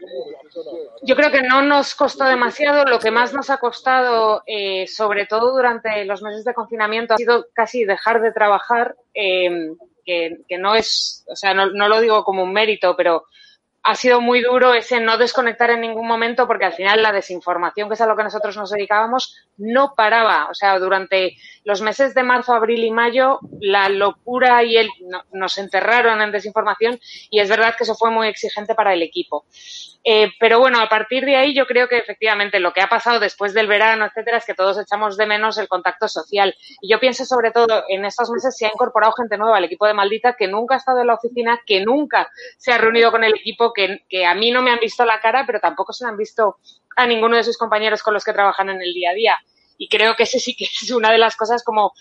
Yo 1.01 1.15
creo 1.15 1.31
que 1.31 1.43
no 1.43 1.61
nos 1.61 1.95
costó 1.95 2.25
demasiado. 2.25 2.83
Lo 2.83 2.99
que 2.99 3.09
más 3.09 3.33
nos 3.33 3.49
ha 3.49 3.57
costado, 3.57 4.43
eh, 4.45 4.85
sobre 4.87 5.25
todo 5.25 5.53
durante 5.53 6.03
los 6.03 6.21
meses 6.21 6.43
de 6.43 6.53
confinamiento, 6.53 7.13
ha 7.13 7.17
sido 7.17 7.45
casi 7.53 7.85
dejar 7.85 8.21
de 8.21 8.33
trabajar, 8.33 8.95
eh, 9.13 9.49
que, 10.05 10.39
que, 10.49 10.57
no 10.57 10.75
es, 10.75 11.23
o 11.29 11.37
sea, 11.37 11.53
no, 11.53 11.67
no 11.67 11.87
lo 11.87 12.01
digo 12.01 12.25
como 12.25 12.43
un 12.43 12.51
mérito, 12.51 12.97
pero 12.97 13.23
ha 13.83 13.95
sido 13.95 14.21
muy 14.21 14.41
duro 14.41 14.73
ese 14.73 15.01
no 15.01 15.17
desconectar 15.17 15.69
en 15.69 15.81
ningún 15.81 16.07
momento 16.07 16.47
porque 16.47 16.65
al 16.65 16.73
final 16.73 17.03
la 17.03 17.11
desinformación, 17.11 17.89
que 17.89 17.95
es 17.95 18.01
a 18.01 18.07
lo 18.07 18.15
que 18.15 18.23
nosotros 18.23 18.55
nos 18.55 18.71
dedicábamos, 18.71 19.35
no 19.57 19.93
paraba. 19.95 20.47
O 20.49 20.53
sea, 20.53 20.79
durante 20.79 21.35
los 21.65 21.81
meses 21.81 22.13
de 22.13 22.23
marzo, 22.23 22.53
abril 22.53 22.83
y 22.83 22.91
mayo, 22.91 23.39
la 23.59 23.89
locura 23.89 24.63
y 24.63 24.77
el 24.77 24.89
no, 25.01 25.23
nos 25.33 25.57
enterraron 25.57 26.21
en 26.21 26.31
desinformación 26.31 26.97
y 27.29 27.41
es 27.41 27.49
verdad 27.49 27.75
que 27.77 27.83
eso 27.83 27.95
fue 27.95 28.09
muy 28.09 28.27
exigente 28.29 28.73
para 28.73 28.93
el 28.93 29.01
equipo. 29.01 29.45
Eh, 30.05 30.31
pero 30.39 30.59
bueno, 30.59 30.79
a 30.81 30.89
partir 30.89 31.23
de 31.23 31.37
ahí 31.37 31.53
yo 31.53 31.65
creo 31.65 31.87
que 31.87 31.97
efectivamente 31.97 32.59
lo 32.59 32.73
que 32.73 32.81
ha 32.81 32.89
pasado 32.89 33.19
después 33.19 33.53
del 33.53 33.67
verano, 33.67 34.05
etcétera, 34.05 34.37
es 34.37 34.45
que 34.45 34.53
todos 34.53 34.77
echamos 34.77 35.15
de 35.15 35.25
menos 35.25 35.57
el 35.57 35.67
contacto 35.67 36.07
social. 36.07 36.55
Y 36.81 36.91
yo 36.91 36.99
pienso 36.99 37.25
sobre 37.25 37.51
todo 37.51 37.83
en 37.87 38.03
estos 38.05 38.29
meses 38.29 38.55
se 38.57 38.65
ha 38.65 38.69
incorporado 38.69 39.13
gente 39.13 39.37
nueva 39.37 39.57
al 39.57 39.63
equipo 39.63 39.87
de 39.87 39.93
Maldita 39.93 40.35
que 40.37 40.47
nunca 40.47 40.75
ha 40.75 40.77
estado 40.77 40.99
en 40.99 41.07
la 41.07 41.15
oficina, 41.15 41.59
que 41.65 41.83
nunca 41.85 42.29
se 42.57 42.73
ha 42.73 42.77
reunido 42.77 43.11
con 43.11 43.23
el 43.23 43.33
equipo, 43.33 43.72
que, 43.73 44.25
a 44.25 44.35
mí 44.35 44.51
no 44.51 44.61
me 44.61 44.71
han 44.71 44.79
visto 44.79 45.05
la 45.05 45.19
cara, 45.19 45.43
pero 45.45 45.59
tampoco 45.59 45.93
se 45.93 46.05
han 46.05 46.17
visto 46.17 46.57
a 46.95 47.05
ninguno 47.07 47.35
de 47.35 47.43
sus 47.43 47.57
compañeros 47.57 48.03
con 48.03 48.13
los 48.13 48.23
que 48.23 48.33
trabajan 48.33 48.69
en 48.69 48.81
el 48.81 48.93
día 48.93 49.11
a 49.11 49.13
día. 49.13 49.37
Y 49.77 49.89
creo 49.89 50.15
que 50.15 50.23
ese 50.23 50.39
sí 50.39 50.55
que 50.55 50.65
es 50.65 50.91
una 50.91 51.11
de 51.11 51.17
las 51.17 51.35
cosas 51.35 51.63
como 51.63 51.93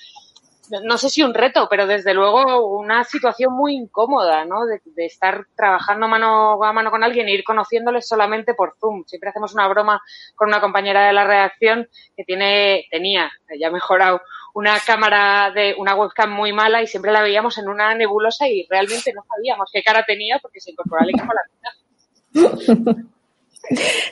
no 0.70 0.98
sé 0.98 1.10
si 1.10 1.22
un 1.22 1.34
reto, 1.34 1.66
pero 1.68 1.86
desde 1.86 2.14
luego 2.14 2.66
una 2.78 3.04
situación 3.04 3.52
muy 3.52 3.74
incómoda, 3.74 4.44
¿no? 4.44 4.64
De, 4.66 4.80
de, 4.84 5.06
estar 5.06 5.46
trabajando 5.56 6.08
mano 6.08 6.62
a 6.62 6.72
mano 6.72 6.90
con 6.90 7.02
alguien 7.02 7.28
e 7.28 7.34
ir 7.34 7.44
conociéndoles 7.44 8.06
solamente 8.06 8.54
por 8.54 8.76
Zoom. 8.80 9.04
Siempre 9.06 9.30
hacemos 9.30 9.54
una 9.54 9.68
broma 9.68 10.00
con 10.34 10.48
una 10.48 10.60
compañera 10.60 11.06
de 11.06 11.12
la 11.12 11.26
redacción 11.26 11.88
que 12.16 12.24
tiene, 12.24 12.86
tenía, 12.90 13.30
ya 13.58 13.70
mejorado, 13.70 14.22
una 14.54 14.78
cámara 14.80 15.50
de 15.50 15.74
una 15.78 15.94
webcam 15.94 16.30
muy 16.30 16.52
mala 16.52 16.82
y 16.82 16.86
siempre 16.86 17.12
la 17.12 17.22
veíamos 17.22 17.58
en 17.58 17.68
una 17.68 17.94
nebulosa 17.94 18.46
y 18.48 18.66
realmente 18.68 19.12
no 19.12 19.22
sabíamos 19.28 19.70
qué 19.72 19.82
cara 19.82 20.04
tenía 20.04 20.38
porque 20.40 20.60
se 20.60 20.70
incorporó 20.70 21.02
al 21.02 21.10
equipo 21.10 21.32
a 21.32 21.34
la 21.34 22.84
mitad. 22.84 23.02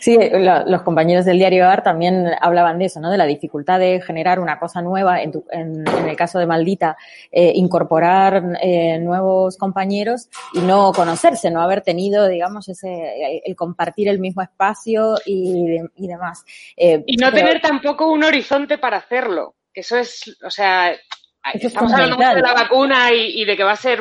Sí, 0.00 0.16
lo, 0.32 0.64
los 0.64 0.82
compañeros 0.82 1.24
del 1.24 1.38
diario 1.38 1.68
AR 1.68 1.82
también 1.82 2.30
hablaban 2.40 2.78
de 2.78 2.86
eso, 2.86 3.00
¿no? 3.00 3.10
De 3.10 3.18
la 3.18 3.26
dificultad 3.26 3.78
de 3.78 4.00
generar 4.00 4.38
una 4.38 4.58
cosa 4.58 4.80
nueva, 4.80 5.22
en, 5.22 5.32
tu, 5.32 5.44
en, 5.50 5.86
en 5.86 6.08
el 6.08 6.16
caso 6.16 6.38
de 6.38 6.46
Maldita, 6.46 6.96
eh, 7.30 7.52
incorporar 7.54 8.42
eh, 8.62 8.98
nuevos 8.98 9.56
compañeros 9.56 10.28
y 10.54 10.60
no 10.60 10.92
conocerse, 10.92 11.50
no 11.50 11.60
haber 11.60 11.82
tenido, 11.82 12.28
digamos, 12.28 12.68
ese, 12.68 13.42
el 13.44 13.56
compartir 13.56 14.08
el 14.08 14.20
mismo 14.20 14.42
espacio 14.42 15.16
y, 15.26 15.76
y 15.96 16.06
demás. 16.06 16.44
Eh, 16.76 17.02
y 17.06 17.16
no 17.16 17.30
pero, 17.30 17.46
tener 17.46 17.60
tampoco 17.60 18.10
un 18.10 18.24
horizonte 18.24 18.78
para 18.78 18.98
hacerlo, 18.98 19.56
que 19.72 19.80
eso 19.80 19.96
es, 19.98 20.38
o 20.44 20.50
sea, 20.50 20.92
eso 20.92 21.66
estamos 21.66 21.92
hablando 21.92 22.16
mucho 22.16 22.34
de 22.34 22.42
la 22.42 22.54
vacuna 22.54 23.12
y, 23.12 23.42
y 23.42 23.44
de 23.44 23.56
que 23.56 23.64
va 23.64 23.72
a 23.72 23.76
ser 23.76 24.00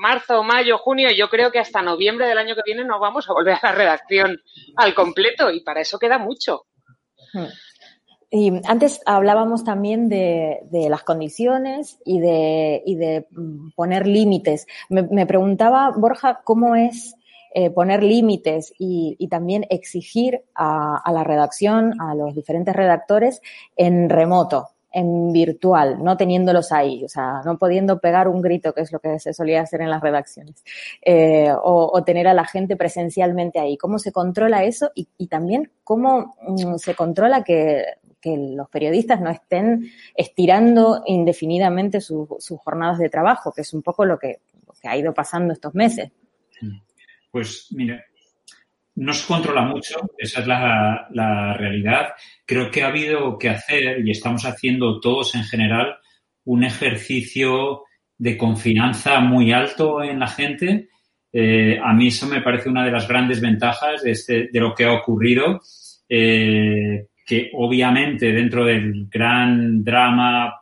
marzo, 0.00 0.42
mayo, 0.42 0.78
junio, 0.78 1.10
yo 1.16 1.28
creo 1.28 1.52
que 1.52 1.58
hasta 1.58 1.82
noviembre 1.82 2.26
del 2.26 2.38
año 2.38 2.54
que 2.54 2.62
viene 2.64 2.84
no 2.84 2.98
vamos 2.98 3.28
a 3.28 3.32
volver 3.32 3.54
a 3.60 3.70
la 3.70 3.72
redacción 3.72 4.40
al 4.76 4.94
completo 4.94 5.50
y 5.50 5.60
para 5.60 5.82
eso 5.82 5.98
queda 5.98 6.18
mucho. 6.18 6.66
Y 8.30 8.52
antes 8.66 9.00
hablábamos 9.06 9.62
también 9.62 10.08
de, 10.08 10.60
las 10.88 11.02
condiciones 11.02 11.98
y 12.04 12.18
de, 12.20 13.26
mm, 13.30 13.70
poner 13.76 14.06
límites. 14.06 14.66
Me, 14.88 15.26
preguntaba, 15.26 15.92
Borja, 15.94 16.40
cómo 16.44 16.76
es 16.76 17.14
eh, 17.54 17.70
poner 17.70 18.02
límites 18.02 18.72
y, 18.78 19.28
también 19.28 19.66
exigir 19.68 20.42
a 20.54 21.12
la 21.12 21.24
redacción, 21.24 22.00
a 22.00 22.14
los 22.14 22.34
diferentes 22.34 22.74
redactores 22.74 23.42
en 23.76 24.08
remoto 24.08 24.70
en 24.92 25.32
virtual, 25.32 26.02
no 26.02 26.16
teniéndolos 26.16 26.72
ahí, 26.72 27.04
o 27.04 27.08
sea, 27.08 27.42
no 27.44 27.58
pudiendo 27.58 28.00
pegar 28.00 28.28
un 28.28 28.42
grito, 28.42 28.72
que 28.72 28.80
es 28.80 28.92
lo 28.92 28.98
que 28.98 29.18
se 29.18 29.32
solía 29.32 29.62
hacer 29.62 29.82
en 29.82 29.90
las 29.90 30.02
redacciones, 30.02 30.64
eh, 31.02 31.50
o, 31.52 31.90
o, 31.92 32.04
tener 32.04 32.26
a 32.26 32.34
la 32.34 32.44
gente 32.44 32.76
presencialmente 32.76 33.60
ahí. 33.60 33.76
¿Cómo 33.76 33.98
se 33.98 34.10
controla 34.10 34.64
eso? 34.64 34.90
Y, 34.94 35.26
también 35.28 35.70
cómo 35.84 36.34
mm, 36.42 36.76
se 36.76 36.94
controla 36.96 37.44
que, 37.44 37.84
que, 38.20 38.36
los 38.36 38.68
periodistas 38.68 39.20
no 39.20 39.30
estén 39.30 39.90
estirando 40.16 41.02
indefinidamente 41.06 42.00
su, 42.00 42.36
sus 42.40 42.58
jornadas 42.58 42.98
de 42.98 43.08
trabajo, 43.08 43.52
que 43.52 43.60
es 43.60 43.72
un 43.72 43.82
poco 43.82 44.04
lo 44.04 44.18
que, 44.18 44.40
lo 44.66 44.74
que 44.80 44.88
ha 44.88 44.96
ido 44.96 45.14
pasando 45.14 45.52
estos 45.52 45.74
meses. 45.74 46.10
Pues 47.30 47.68
mira, 47.70 48.04
no 48.96 49.12
se 49.12 49.26
controla 49.26 49.62
mucho, 49.62 50.00
esa 50.18 50.40
es 50.40 50.46
la, 50.46 51.56
realidad. 51.56 52.08
Creo 52.44 52.70
que 52.70 52.82
ha 52.82 52.88
habido 52.88 53.38
que 53.38 53.48
hacer, 53.48 54.06
y 54.06 54.10
estamos 54.10 54.44
haciendo 54.44 55.00
todos 55.00 55.34
en 55.34 55.44
general, 55.44 55.96
un 56.44 56.64
ejercicio 56.64 57.82
de 58.18 58.36
confianza 58.36 59.20
muy 59.20 59.52
alto 59.52 60.02
en 60.02 60.18
la 60.18 60.28
gente. 60.28 60.88
Eh, 61.32 61.78
a 61.82 61.92
mí 61.92 62.08
eso 62.08 62.26
me 62.26 62.42
parece 62.42 62.68
una 62.68 62.84
de 62.84 62.90
las 62.90 63.06
grandes 63.06 63.40
ventajas 63.40 64.02
de, 64.02 64.10
este, 64.10 64.48
de 64.52 64.60
lo 64.60 64.74
que 64.74 64.84
ha 64.84 64.92
ocurrido, 64.92 65.60
eh, 66.08 67.06
que 67.24 67.50
obviamente 67.54 68.32
dentro 68.32 68.64
del 68.64 69.06
gran 69.08 69.82
drama 69.84 70.60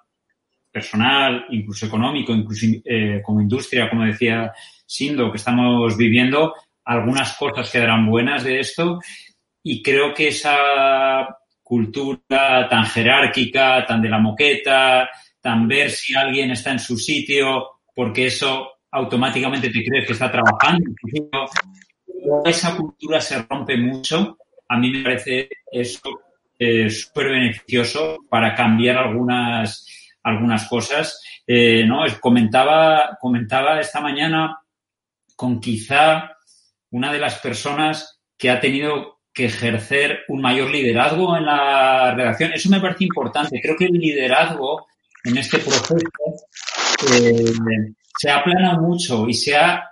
personal, 0.71 1.47
incluso 1.51 1.87
económico, 1.87 2.33
incluso 2.33 2.67
eh, 2.85 3.21
como 3.25 3.41
industria, 3.41 3.89
como 3.89 4.05
decía 4.05 4.53
Sindo, 4.87 5.31
que 5.31 5.39
estamos 5.39 5.97
viviendo, 5.97 6.55
algunas 6.89 7.37
cosas 7.37 7.71
quedarán 7.71 8.09
buenas 8.09 8.45
de 8.45 8.61
esto 8.61 8.99
y 9.63 9.83
creo 9.83 10.15
que 10.15 10.29
esa 10.29 11.29
cultura 11.63 12.67
tan 12.67 12.87
jerárquica, 12.87 13.85
tan 13.87 14.01
de 14.01 14.09
la 14.09 14.19
moqueta, 14.19 15.11
tan 15.39 15.69
ver 15.69 15.91
si 15.91 16.15
alguien 16.15 16.51
está 16.51 16.73
en 16.73 16.79
su 16.79 16.97
sitio, 16.97 17.81
porque 17.95 18.27
eso 18.27 18.71
automáticamente 18.91 19.69
te 19.69 19.85
crees 19.85 20.07
que 20.07 20.15
está 20.15 20.33
trabajando. 20.33 20.91
Esa 22.47 22.75
cultura 22.75 23.21
se 23.21 23.43
rompe 23.43 23.77
mucho. 23.77 24.39
A 24.67 24.79
mí 24.79 24.91
me 24.91 25.03
parece 25.03 25.51
eso 25.71 26.23
eh, 26.59 26.89
súper 26.89 27.29
beneficioso 27.29 28.17
para 28.31 28.55
cambiar 28.55 28.97
algunas, 28.97 29.87
algunas 30.23 30.67
cosas. 30.67 31.21
Eh, 31.47 31.85
¿no? 31.87 32.05
Comentaba, 32.19 33.19
comentaba 33.21 33.79
esta 33.79 34.01
mañana 34.01 34.59
con 35.37 35.61
quizá 35.61 36.38
una 36.91 37.13
de 37.13 37.19
las 37.19 37.39
personas 37.39 38.21
que 38.37 38.51
ha 38.51 38.61
tenido 38.61 39.19
que 39.33 39.47
ejercer 39.47 40.21
un 40.29 40.41
mayor 40.41 40.71
liderazgo 40.71 41.37
en 41.37 41.47
la 41.47 42.15
redacción. 42.15 42.53
Eso 42.53 42.71
me 42.71 42.81
parece 42.81 43.05
importante. 43.05 43.61
Creo 43.61 43.77
que 43.77 43.87
el 43.87 43.93
liderazgo 43.93 44.87
en 45.25 45.39
este 45.39 45.59
proceso 45.59 45.97
eh, 47.15 47.55
se 48.19 48.31
ha 48.31 48.39
aplanado 48.39 48.83
mucho 48.83 49.29
y 49.29 49.35
se 49.35 49.57
ha, 49.57 49.85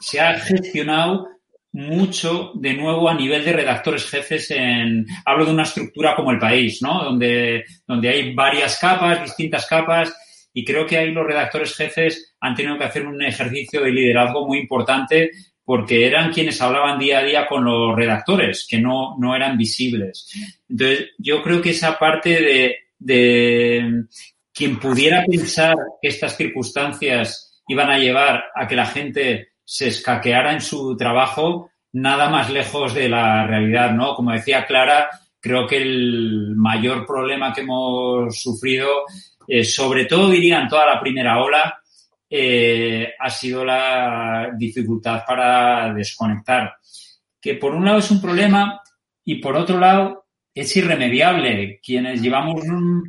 se 0.00 0.20
ha 0.20 0.38
gestionado 0.38 1.28
mucho 1.72 2.52
de 2.54 2.74
nuevo 2.74 3.08
a 3.08 3.14
nivel 3.14 3.44
de 3.44 3.52
redactores 3.52 4.08
jefes 4.08 4.50
en 4.50 5.06
hablo 5.24 5.44
de 5.44 5.52
una 5.52 5.62
estructura 5.62 6.16
como 6.16 6.32
el 6.32 6.38
país, 6.38 6.82
¿no? 6.82 7.04
Donde, 7.04 7.64
donde 7.86 8.08
hay 8.08 8.34
varias 8.34 8.78
capas, 8.78 9.22
distintas 9.22 9.66
capas, 9.66 10.12
y 10.52 10.64
creo 10.64 10.86
que 10.86 10.98
ahí 10.98 11.12
los 11.12 11.26
redactores 11.26 11.76
jefes 11.76 12.34
han 12.40 12.54
tenido 12.54 12.76
que 12.76 12.84
hacer 12.84 13.06
un 13.06 13.22
ejercicio 13.22 13.82
de 13.82 13.92
liderazgo 13.92 14.46
muy 14.46 14.58
importante 14.58 15.30
porque 15.70 16.04
eran 16.04 16.32
quienes 16.32 16.60
hablaban 16.60 16.98
día 16.98 17.20
a 17.20 17.22
día 17.22 17.46
con 17.46 17.62
los 17.62 17.94
redactores, 17.94 18.66
que 18.68 18.80
no, 18.80 19.16
no 19.20 19.36
eran 19.36 19.56
visibles. 19.56 20.28
Entonces, 20.68 21.10
yo 21.16 21.44
creo 21.44 21.62
que 21.62 21.70
esa 21.70 21.96
parte 21.96 22.30
de, 22.42 22.76
de 22.98 24.02
quien 24.52 24.80
pudiera 24.80 25.24
pensar 25.24 25.76
que 26.02 26.08
estas 26.08 26.36
circunstancias 26.36 27.62
iban 27.68 27.88
a 27.88 28.00
llevar 28.00 28.46
a 28.52 28.66
que 28.66 28.74
la 28.74 28.86
gente 28.86 29.50
se 29.64 29.86
escaqueara 29.86 30.54
en 30.54 30.60
su 30.60 30.96
trabajo, 30.96 31.70
nada 31.92 32.28
más 32.28 32.50
lejos 32.50 32.92
de 32.92 33.08
la 33.08 33.46
realidad, 33.46 33.92
¿no? 33.92 34.16
Como 34.16 34.32
decía 34.32 34.66
Clara, 34.66 35.08
creo 35.38 35.68
que 35.68 35.76
el 35.76 36.56
mayor 36.56 37.06
problema 37.06 37.52
que 37.52 37.60
hemos 37.60 38.42
sufrido, 38.42 39.04
eh, 39.46 39.62
sobre 39.62 40.06
todo 40.06 40.30
diría 40.30 40.62
en 40.62 40.66
toda 40.66 40.84
la 40.84 40.98
primera 40.98 41.40
ola, 41.40 41.79
eh, 42.32 43.12
ha 43.18 43.28
sido 43.28 43.64
la 43.64 44.52
dificultad 44.56 45.24
para 45.26 45.92
desconectar. 45.92 46.76
Que 47.40 47.54
por 47.54 47.74
un 47.74 47.84
lado 47.84 47.98
es 47.98 48.10
un 48.10 48.20
problema 48.20 48.80
y 49.24 49.36
por 49.36 49.56
otro 49.56 49.80
lado 49.80 50.26
es 50.54 50.76
irremediable. 50.76 51.80
Quienes 51.82 52.22
llevamos 52.22 52.62
unos 52.62 53.04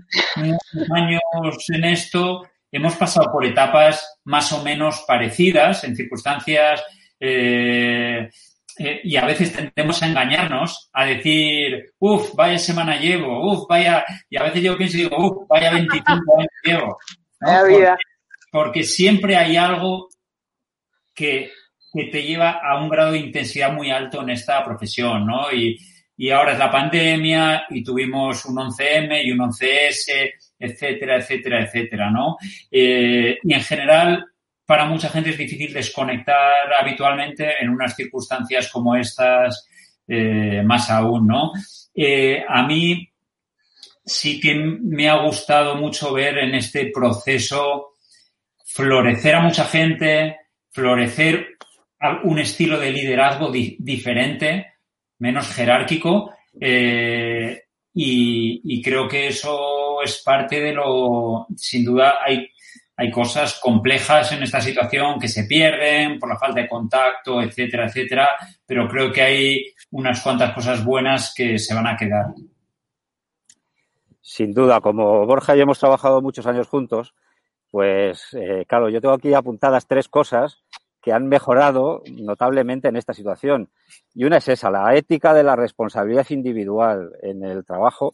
años 0.91 1.69
en 1.69 1.83
esto 1.83 2.47
hemos 2.71 2.95
pasado 2.95 3.31
por 3.31 3.45
etapas 3.45 4.19
más 4.23 4.51
o 4.53 4.63
menos 4.63 5.03
parecidas 5.07 5.83
en 5.83 5.95
circunstancias 5.95 6.81
eh, 7.19 8.29
eh, 8.79 9.01
y 9.03 9.15
a 9.17 9.25
veces 9.25 9.53
tendemos 9.53 10.01
a 10.01 10.07
engañarnos, 10.07 10.89
a 10.93 11.05
decir, 11.05 11.93
uff, 11.99 12.33
vaya 12.33 12.57
semana 12.57 12.97
llevo, 12.97 13.51
uff, 13.51 13.67
vaya, 13.69 14.03
y 14.29 14.37
a 14.37 14.43
veces 14.43 14.63
yo 14.63 14.77
pienso 14.77 14.97
y 14.97 15.01
digo, 15.01 15.17
uff, 15.17 15.47
vaya 15.47 15.73
25 15.73 16.39
años 16.39 16.49
llevo. 16.63 16.97
vida 17.67 17.97
porque 18.01 18.10
siempre 18.83 19.35
hay 19.35 19.57
algo 19.57 20.09
que, 21.13 21.51
te 21.93 22.23
lleva 22.23 22.51
a 22.51 22.81
un 22.81 22.89
grado 22.89 23.11
de 23.11 23.19
intensidad 23.19 23.73
muy 23.73 23.91
alto 23.91 24.21
en 24.21 24.29
esta 24.29 24.63
profesión, 24.63 25.25
¿no? 25.25 25.51
Y, 25.51 25.77
ahora 26.31 26.53
es 26.53 26.59
la 26.59 26.69
pandemia 26.69 27.65
y 27.71 27.83
tuvimos 27.83 28.45
un 28.45 28.57
11M 28.57 29.25
y 29.25 29.31
un 29.31 29.39
11S, 29.39 30.31
etcétera, 30.59 31.17
etcétera, 31.17 31.63
etcétera, 31.63 32.11
¿no? 32.11 32.37
Eh, 32.69 33.39
y 33.43 33.53
en 33.53 33.61
general, 33.61 34.25
para 34.63 34.85
mucha 34.85 35.09
gente 35.09 35.31
es 35.31 35.37
difícil 35.37 35.73
desconectar 35.73 36.71
habitualmente 36.79 37.55
en 37.59 37.69
unas 37.69 37.95
circunstancias 37.95 38.69
como 38.71 38.95
estas, 38.95 39.67
eh, 40.07 40.61
más 40.63 40.91
aún, 40.91 41.25
¿no? 41.25 41.53
Eh, 41.95 42.43
a 42.47 42.67
mí 42.67 43.09
sí 44.05 44.39
que 44.39 44.53
me 44.55 45.09
ha 45.09 45.15
gustado 45.23 45.75
mucho 45.75 46.13
ver 46.13 46.37
en 46.37 46.53
este 46.53 46.91
proceso 46.93 47.90
florecer 48.73 49.35
a 49.35 49.41
mucha 49.41 49.65
gente, 49.65 50.37
florecer 50.69 51.57
un 52.23 52.39
estilo 52.39 52.79
de 52.79 52.91
liderazgo 52.91 53.51
diferente, 53.51 54.73
menos 55.19 55.53
jerárquico, 55.53 56.31
eh, 56.59 57.63
y, 57.93 58.81
creo 58.81 59.07
que 59.07 59.27
eso 59.27 60.01
es 60.01 60.21
parte 60.23 60.61
de 60.61 60.73
lo, 60.73 61.45
sin 61.55 61.83
duda 61.83 62.15
hay, 62.25 62.49
hay 62.95 63.11
cosas 63.11 63.59
complejas 63.59 64.31
en 64.31 64.43
esta 64.43 64.61
situación 64.61 65.19
que 65.19 65.27
se 65.27 65.43
pierden 65.43 66.17
por 66.17 66.29
la 66.29 66.39
falta 66.39 66.61
de 66.61 66.69
contacto, 66.69 67.41
etcétera, 67.41 67.87
etcétera, 67.87 68.29
pero 68.65 68.87
creo 68.87 69.11
que 69.11 69.21
hay 69.21 69.65
unas 69.91 70.21
cuantas 70.21 70.53
cosas 70.53 70.83
buenas 70.83 71.33
que 71.35 71.59
se 71.59 71.75
van 71.75 71.87
a 71.87 71.97
quedar. 71.97 72.27
Sin 74.21 74.53
duda, 74.53 74.79
como 74.79 75.25
Borja 75.25 75.57
y 75.57 75.59
hemos 75.59 75.79
trabajado 75.79 76.21
muchos 76.21 76.47
años 76.47 76.69
juntos, 76.69 77.13
pues 77.71 78.27
eh, 78.33 78.65
claro, 78.67 78.89
yo 78.89 79.01
tengo 79.01 79.15
aquí 79.15 79.33
apuntadas 79.33 79.87
tres 79.87 80.09
cosas 80.09 80.61
que 81.01 81.13
han 81.13 81.27
mejorado 81.27 82.03
notablemente 82.11 82.89
en 82.89 82.95
esta 82.95 83.13
situación. 83.13 83.69
Y 84.13 84.25
una 84.25 84.37
es 84.37 84.47
esa, 84.49 84.69
la 84.69 84.93
ética 84.95 85.33
de 85.33 85.43
la 85.43 85.55
responsabilidad 85.55 86.29
individual 86.29 87.13
en 87.23 87.43
el 87.43 87.65
trabajo 87.65 88.13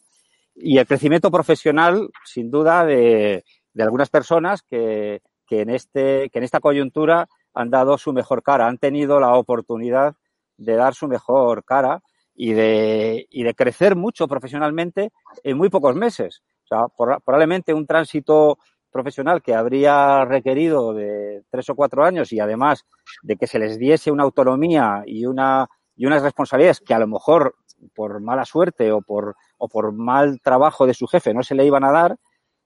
y 0.56 0.78
el 0.78 0.88
crecimiento 0.88 1.30
profesional, 1.30 2.10
sin 2.24 2.50
duda, 2.50 2.86
de, 2.86 3.43
algunas 3.78 4.10
personas 4.10 4.62
que, 4.62 5.22
que, 5.46 5.62
en 5.62 5.70
este, 5.70 6.30
que 6.30 6.39
en 6.39 6.46
esta 6.46 6.60
coyuntura 6.60 7.28
han 7.54 7.70
dado 7.70 7.98
su 7.98 8.13
mejor 8.13 8.41
cara, 8.41 8.67
han 8.67 8.78
tenido 8.78 9.20
la 9.20 9.36
oportunidad 9.36 10.15
de 10.58 10.76
dar 10.76 10.93
su 10.93 11.08
mejor 11.08 11.63
cara 11.63 12.02
y 12.36 12.54
de, 12.54 13.28
y 13.30 13.43
de 13.43 13.54
crecer 13.54 13.96
mucho 13.96 14.28
profesionalmente 14.28 15.12
en 15.43 15.58
muy 15.58 15.70
pocos 15.70 15.96
meses. 15.96 16.41
O 16.63 16.67
sea, 16.67 17.20
probablemente 17.26 17.74
un 17.74 17.88
tránsito 17.88 18.60
profesional 18.97 19.43
que 19.43 19.53
habría 19.53 20.25
requerido 20.25 20.91
de 20.93 21.43
tres 21.51 21.69
o 21.69 21.75
cuatro 21.75 22.03
años 22.03 22.33
y 22.33 22.39
además 22.39 22.83
de 23.21 23.36
que 23.36 23.45
se 23.45 23.60
les 23.60 23.77
diese 23.77 24.10
una 24.10 24.23
autonomía 24.23 25.03
y 25.05 25.27
una 25.27 25.67
y 25.95 26.07
unas 26.07 26.23
responsabilidades 26.23 26.79
que 26.79 26.95
a 26.95 26.99
lo 26.99 27.07
mejor 27.07 27.55
por 27.93 28.19
mala 28.21 28.43
suerte 28.43 28.91
o 28.91 29.01
por 29.01 29.36
o 29.57 29.67
por 29.67 29.93
mal 29.93 30.39
trabajo 30.41 30.88
de 30.88 30.95
su 30.95 31.05
jefe 31.05 31.33
no 31.36 31.43
se 31.43 31.53
le 31.53 31.65
iban 31.65 31.83
a 31.83 31.91
dar, 31.91 32.17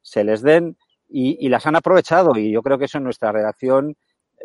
se 0.01 0.23
les 0.23 0.41
den 0.41 0.77
y, 1.09 1.49
las 1.49 1.67
han 1.67 1.75
aprovechado 1.75 2.37
y 2.37 2.53
yo 2.53 2.61
creo 2.61 2.77
que 2.77 2.85
eso 2.85 2.97
en 2.97 3.03
nuestra 3.03 3.33
redacción 3.33 3.97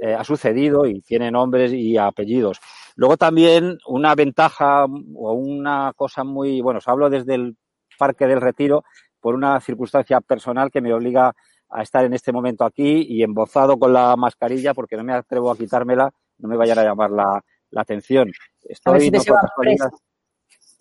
eh, 0.02 0.14
ha 0.14 0.24
sucedido 0.24 0.86
y 0.86 1.00
tiene 1.02 1.30
nombres 1.30 1.72
y 1.72 1.96
apellidos. 1.96 2.58
Luego 2.96 3.16
también 3.16 3.78
una 3.86 4.16
ventaja 4.16 4.84
o 4.84 5.32
una 5.34 5.92
cosa 5.94 6.24
muy, 6.24 6.60
bueno, 6.60 6.78
os 6.78 6.88
hablo 6.88 7.08
desde 7.08 7.36
el 7.36 7.56
Parque 7.96 8.26
del 8.26 8.40
Retiro 8.40 8.82
por 9.20 9.34
una 9.34 9.60
circunstancia 9.60 10.20
personal 10.20 10.70
que 10.70 10.80
me 10.80 10.94
obliga 10.94 11.34
a 11.68 11.82
estar 11.82 12.04
en 12.04 12.14
este 12.14 12.32
momento 12.32 12.64
aquí 12.64 13.06
y 13.08 13.22
embozado 13.22 13.78
con 13.78 13.92
la 13.92 14.16
mascarilla 14.16 14.74
porque 14.74 14.96
no 14.96 15.04
me 15.04 15.12
atrevo 15.12 15.50
a 15.50 15.56
quitármela, 15.56 16.10
no 16.38 16.48
me 16.48 16.56
vayan 16.56 16.78
a 16.78 16.84
llamar 16.84 17.10
la, 17.10 17.42
atención. 17.74 18.32
Estoy, 18.62 19.10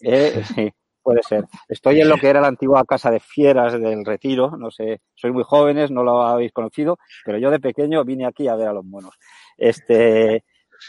eh, 0.02 0.44
sí, 0.56 0.72
puede 1.02 1.24
ser. 1.24 1.46
Estoy 1.68 2.02
en 2.02 2.10
lo 2.10 2.18
que 2.18 2.30
era 2.30 2.42
la 2.42 2.48
antigua 2.48 2.86
casa 2.86 3.12
de 3.12 3.20
fieras 3.20 3.74
del 3.74 4.06
retiro, 4.06 4.56
no 4.58 4.72
sé, 4.72 5.02
sois 5.14 5.34
muy 5.34 5.44
jóvenes, 5.44 5.92
no 5.92 6.04
lo 6.04 6.22
habéis 6.22 6.52
conocido, 6.52 6.98
pero 7.26 7.38
yo 7.38 7.52
de 7.52 7.60
pequeño 7.60 8.04
vine 8.04 8.26
aquí 8.26 8.48
a 8.48 8.56
ver 8.56 8.68
a 8.68 8.74
los 8.74 8.86
monos. 8.86 9.16
Este, 9.58 10.44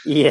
y, 0.05 0.27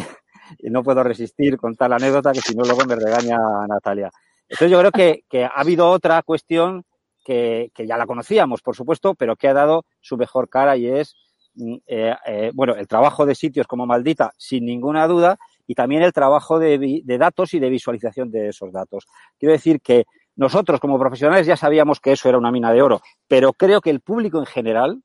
no 0.63 0.83
puedo 0.83 1.03
resistir 1.03 1.57
contar 1.57 1.91
la 1.91 1.97
anécdota 1.97 2.33
que 2.33 2.41
si 2.41 2.55
no 2.55 2.65
luego 2.65 2.85
me 2.87 2.95
regaña 2.95 3.37
Natalia. 3.69 4.11
Entonces 4.49 4.71
yo 4.71 4.79
creo 4.79 4.93
que, 4.93 5.25
que 5.29 5.45
ha 5.45 5.49
habido 5.49 5.91
otra 5.91 6.23
cuestión 6.23 6.85
que, 7.27 7.87
ya 7.87 7.97
la 7.97 8.07
conocíamos, 8.07 8.62
por 8.62 8.77
supuesto, 8.77 9.15
pero 9.15 9.35
que 9.35 9.49
ha 9.49 9.53
dado 9.53 9.85
su 10.01 10.17
mejor 10.17 10.49
cara 10.49 10.77
y 10.77 10.87
es, 10.87 11.17
mm, 11.55 11.75
eh, 11.87 12.15
eh, 12.27 12.51
bueno, 12.55 12.77
el 12.77 12.87
trabajo 12.87 13.27
de 13.27 13.35
sitios 13.35 13.67
como 13.67 13.85
Maldita, 13.85 14.33
sin 14.37 14.65
ninguna 14.65 15.09
duda, 15.09 15.37
y 15.67 15.75
también 15.75 16.03
el 16.03 16.12
trabajo 16.12 16.61
de, 16.61 17.03
datos 17.05 17.53
y 17.55 17.59
de 17.59 17.69
visualización 17.69 18.31
de 18.31 18.51
esos 18.51 18.73
datos. 18.73 19.07
Quiero 19.39 19.53
decir 19.53 19.81
que 19.81 20.05
nosotros 20.37 20.79
como 20.79 21.01
profesionales 21.01 21.47
ya 21.49 21.57
sabíamos 21.57 21.99
que 21.99 22.12
eso 22.12 22.29
era 22.29 22.39
una 22.39 22.53
mina 22.53 22.73
de 22.73 22.83
oro, 22.83 23.01
pero 23.27 23.53
creo 23.53 23.81
que 23.81 23.91
el 23.91 24.01
público 24.01 24.39
en 24.39 24.47
general, 24.47 25.03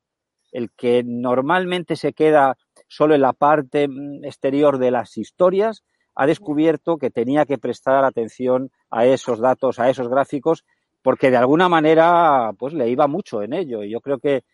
el 0.52 0.70
que 0.70 1.02
normalmente 1.04 1.96
se 1.96 2.12
queda 2.12 2.56
solo 2.86 3.16
en 3.16 3.22
la 3.22 3.32
parte 3.32 3.88
mm, 3.88 4.24
exterior 4.24 4.78
de 4.78 4.92
las 4.92 5.16
historias, 5.16 5.82
ha 6.14 6.26
descubierto 6.26 6.98
que 6.98 7.10
tenía 7.10 7.46
que 7.46 7.58
prestar 7.58 8.04
atención 8.04 8.70
a 8.90 9.06
esos 9.06 9.40
datos, 9.40 9.80
a 9.80 9.90
esos 9.90 10.08
gráficos 10.08 10.64
porque 11.02 11.30
de 11.30 11.36
alguna 11.36 11.68
manera 11.68 12.52
pues 12.58 12.72
le 12.74 12.88
iba 12.88 13.06
mucho 13.06 13.42
en 13.42 13.52
ello. 13.52 13.82
Y 13.82 13.90
yo 13.90 14.00
creo 14.00 14.18
que 14.18 14.44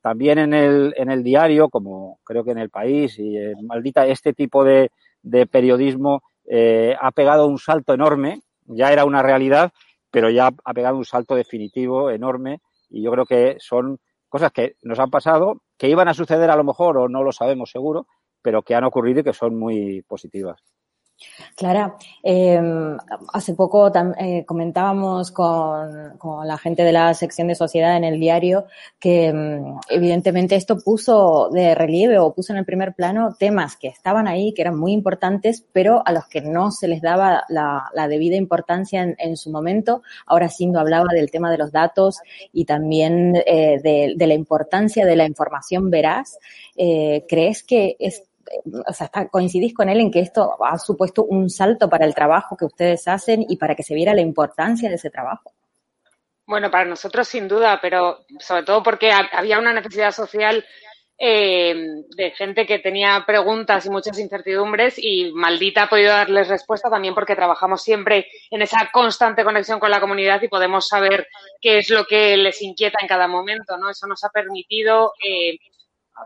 también 0.00 0.38
en 0.38 0.54
el, 0.54 0.94
en 0.96 1.10
el 1.10 1.22
diario, 1.22 1.68
como 1.68 2.20
creo 2.24 2.44
que 2.44 2.52
en 2.52 2.58
el 2.58 2.70
país 2.70 3.18
y 3.18 3.36
Maldita, 3.62 4.06
este 4.06 4.32
tipo 4.32 4.64
de, 4.64 4.90
de 5.22 5.46
periodismo 5.46 6.22
eh, 6.46 6.96
ha 7.00 7.10
pegado 7.10 7.46
un 7.46 7.58
salto 7.58 7.92
enorme, 7.92 8.40
ya 8.66 8.92
era 8.92 9.04
una 9.04 9.22
realidad, 9.22 9.72
pero 10.10 10.30
ya 10.30 10.50
ha 10.64 10.74
pegado 10.74 10.96
un 10.96 11.04
salto 11.04 11.34
definitivo 11.34 12.10
enorme 12.10 12.60
y 12.88 13.02
yo 13.02 13.12
creo 13.12 13.26
que 13.26 13.56
son 13.60 13.98
cosas 14.28 14.52
que 14.52 14.74
nos 14.82 14.98
han 14.98 15.10
pasado, 15.10 15.62
que 15.76 15.88
iban 15.88 16.08
a 16.08 16.14
suceder 16.14 16.50
a 16.50 16.56
lo 16.56 16.64
mejor 16.64 16.96
o 16.98 17.08
no 17.08 17.22
lo 17.22 17.32
sabemos 17.32 17.70
seguro, 17.70 18.06
pero 18.42 18.62
que 18.62 18.74
han 18.74 18.84
ocurrido 18.84 19.20
y 19.20 19.24
que 19.24 19.32
son 19.32 19.58
muy 19.58 20.02
positivas. 20.02 20.60
Clara, 21.56 21.96
em, 22.22 22.96
hace 23.32 23.54
poco 23.54 23.90
eh, 24.18 24.44
comentábamos 24.46 25.30
con, 25.30 26.18
la 26.44 26.58
gente 26.58 26.82
de 26.82 26.92
la 26.92 27.12
sección 27.14 27.48
de 27.48 27.54
sociedad 27.54 27.96
en 27.96 28.04
el 28.04 28.18
diario 28.18 28.66
que 28.98 29.26
em, 29.26 29.76
evidentemente 29.88 30.56
esto 30.56 30.78
puso 30.78 31.50
de 31.50 31.74
relieve 31.74 32.18
o 32.18 32.32
puso 32.32 32.52
en 32.52 32.58
el 32.58 32.64
primer 32.64 32.94
plano 32.94 33.34
temas 33.38 33.76
que 33.76 33.88
estaban 33.88 34.26
ahí, 34.28 34.52
que 34.54 34.62
eran 34.62 34.78
muy 34.78 34.92
importantes, 34.92 35.64
pero 35.72 36.02
a 36.06 36.12
los 36.12 36.26
que 36.26 36.40
no 36.40 36.70
se 36.70 36.88
les 36.88 37.02
daba 37.02 37.44
la, 37.48 37.90
debida 38.08 38.36
importancia 38.36 39.14
en, 39.18 39.36
su 39.36 39.50
momento. 39.50 40.02
Ahora 40.26 40.48
sí 40.48 40.70
hablaba 40.74 41.12
del 41.12 41.30
tema 41.30 41.50
de 41.50 41.58
los 41.58 41.70
datos 41.70 42.18
y 42.52 42.64
también 42.64 43.36
eh, 43.46 43.78
de, 43.82 44.14
de, 44.16 44.26
la 44.26 44.34
importancia 44.34 45.06
de 45.06 45.16
la 45.16 45.26
información 45.26 45.90
veraz. 45.90 46.38
Eh, 46.76 47.24
¿Crees 47.28 47.62
que 47.62 47.96
es 47.98 48.22
o 48.86 48.92
sea, 48.92 49.10
coincidís 49.30 49.74
con 49.74 49.88
él 49.88 50.00
en 50.00 50.10
que 50.10 50.20
esto 50.20 50.56
ha 50.64 50.78
supuesto 50.78 51.24
un 51.24 51.50
salto 51.50 51.88
para 51.88 52.06
el 52.06 52.14
trabajo 52.14 52.56
que 52.56 52.64
ustedes 52.64 53.06
hacen 53.08 53.44
y 53.48 53.56
para 53.56 53.74
que 53.74 53.82
se 53.82 53.94
viera 53.94 54.14
la 54.14 54.20
importancia 54.20 54.88
de 54.88 54.96
ese 54.96 55.10
trabajo. 55.10 55.52
Bueno, 56.46 56.70
para 56.70 56.84
nosotros 56.84 57.28
sin 57.28 57.46
duda, 57.46 57.78
pero 57.80 58.24
sobre 58.40 58.64
todo 58.64 58.82
porque 58.82 59.12
había 59.12 59.58
una 59.58 59.72
necesidad 59.72 60.10
social 60.10 60.64
eh, 61.22 61.74
de 62.16 62.30
gente 62.30 62.66
que 62.66 62.78
tenía 62.78 63.24
preguntas 63.26 63.84
y 63.84 63.90
muchas 63.90 64.18
incertidumbres 64.18 64.94
y 64.96 65.30
maldita 65.32 65.82
ha 65.82 65.88
podido 65.90 66.12
darles 66.12 66.48
respuesta 66.48 66.88
también 66.88 67.14
porque 67.14 67.36
trabajamos 67.36 67.82
siempre 67.82 68.26
en 68.50 68.62
esa 68.62 68.88
constante 68.90 69.44
conexión 69.44 69.78
con 69.78 69.90
la 69.90 70.00
comunidad 70.00 70.40
y 70.40 70.48
podemos 70.48 70.88
saber 70.88 71.28
qué 71.60 71.76
es 71.76 71.90
lo 71.90 72.06
que 72.06 72.38
les 72.38 72.62
inquieta 72.62 72.98
en 73.02 73.06
cada 73.06 73.28
momento, 73.28 73.76
¿no? 73.76 73.90
Eso 73.90 74.06
nos 74.06 74.24
ha 74.24 74.30
permitido 74.30 75.12
eh, 75.22 75.58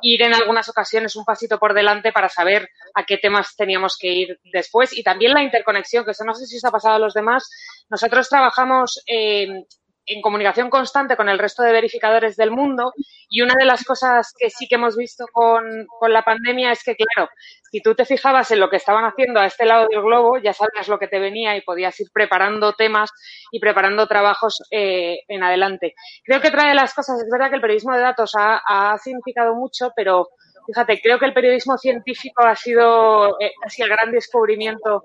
ir 0.02 0.22
en 0.22 0.34
algunas 0.34 0.68
ocasiones 0.68 1.16
un 1.16 1.24
pasito 1.24 1.58
por 1.58 1.74
delante 1.74 2.12
para 2.12 2.28
saber 2.28 2.68
a 2.94 3.04
qué 3.04 3.18
temas 3.18 3.54
teníamos 3.56 3.96
que 3.98 4.12
ir 4.12 4.40
después 4.44 4.96
y 4.96 5.02
también 5.02 5.32
la 5.32 5.42
interconexión, 5.42 6.04
que 6.04 6.12
eso 6.12 6.24
no 6.24 6.34
sé 6.34 6.46
si 6.46 6.56
os 6.56 6.64
ha 6.64 6.70
pasado 6.70 6.96
a 6.96 6.98
los 6.98 7.14
demás. 7.14 7.50
Nosotros 7.88 8.28
trabajamos 8.28 9.02
eh, 9.06 9.64
en 10.06 10.20
comunicación 10.20 10.70
constante 10.70 11.16
con 11.16 11.28
el 11.28 11.38
resto 11.38 11.62
de 11.62 11.72
verificadores 11.72 12.36
del 12.36 12.50
mundo 12.50 12.92
y 13.28 13.40
una 13.42 13.54
de 13.58 13.64
las 13.64 13.84
cosas 13.84 14.32
que 14.38 14.50
sí 14.50 14.68
que 14.68 14.74
hemos 14.74 14.96
visto 14.96 15.26
con, 15.32 15.86
la 16.08 16.22
pandemia 16.22 16.72
es 16.72 16.84
que, 16.84 16.94
claro, 16.94 17.30
si 17.70 17.80
tú 17.80 17.94
te 17.94 18.04
fijabas 18.04 18.50
en 18.50 18.60
lo 18.60 18.68
que 18.68 18.76
estaban 18.76 19.04
haciendo 19.04 19.40
a 19.40 19.46
este 19.46 19.64
lado 19.64 19.88
del 19.88 20.02
globo, 20.02 20.38
ya 20.38 20.52
sabías 20.52 20.88
lo 20.88 20.98
que 20.98 21.08
te 21.08 21.18
venía 21.18 21.56
y 21.56 21.62
podías 21.62 21.98
ir 22.00 22.08
preparando 22.12 22.74
temas 22.74 23.10
y 23.50 23.58
preparando 23.58 24.06
trabajos 24.06 24.62
eh, 24.70 25.20
en 25.28 25.42
adelante. 25.42 25.94
Creo 26.24 26.40
que 26.40 26.50
trae 26.50 26.74
las 26.74 26.94
cosas, 26.94 27.20
es 27.20 27.28
verdad 27.30 27.48
que 27.48 27.56
el 27.56 27.62
periodismo 27.62 27.94
de 27.94 28.02
datos 28.02 28.32
ha, 28.36 28.96
significado 29.02 29.54
mucho, 29.54 29.92
pero 29.96 30.28
fíjate, 30.66 31.00
creo 31.00 31.18
que 31.18 31.26
el 31.26 31.34
periodismo 31.34 31.76
científico 31.78 32.42
ha 32.42 32.54
sido, 32.54 33.40
eh, 33.40 33.52
ha 33.64 33.70
sido 33.70 33.86
el 33.86 33.92
gran 33.92 34.12
descubrimiento 34.12 35.02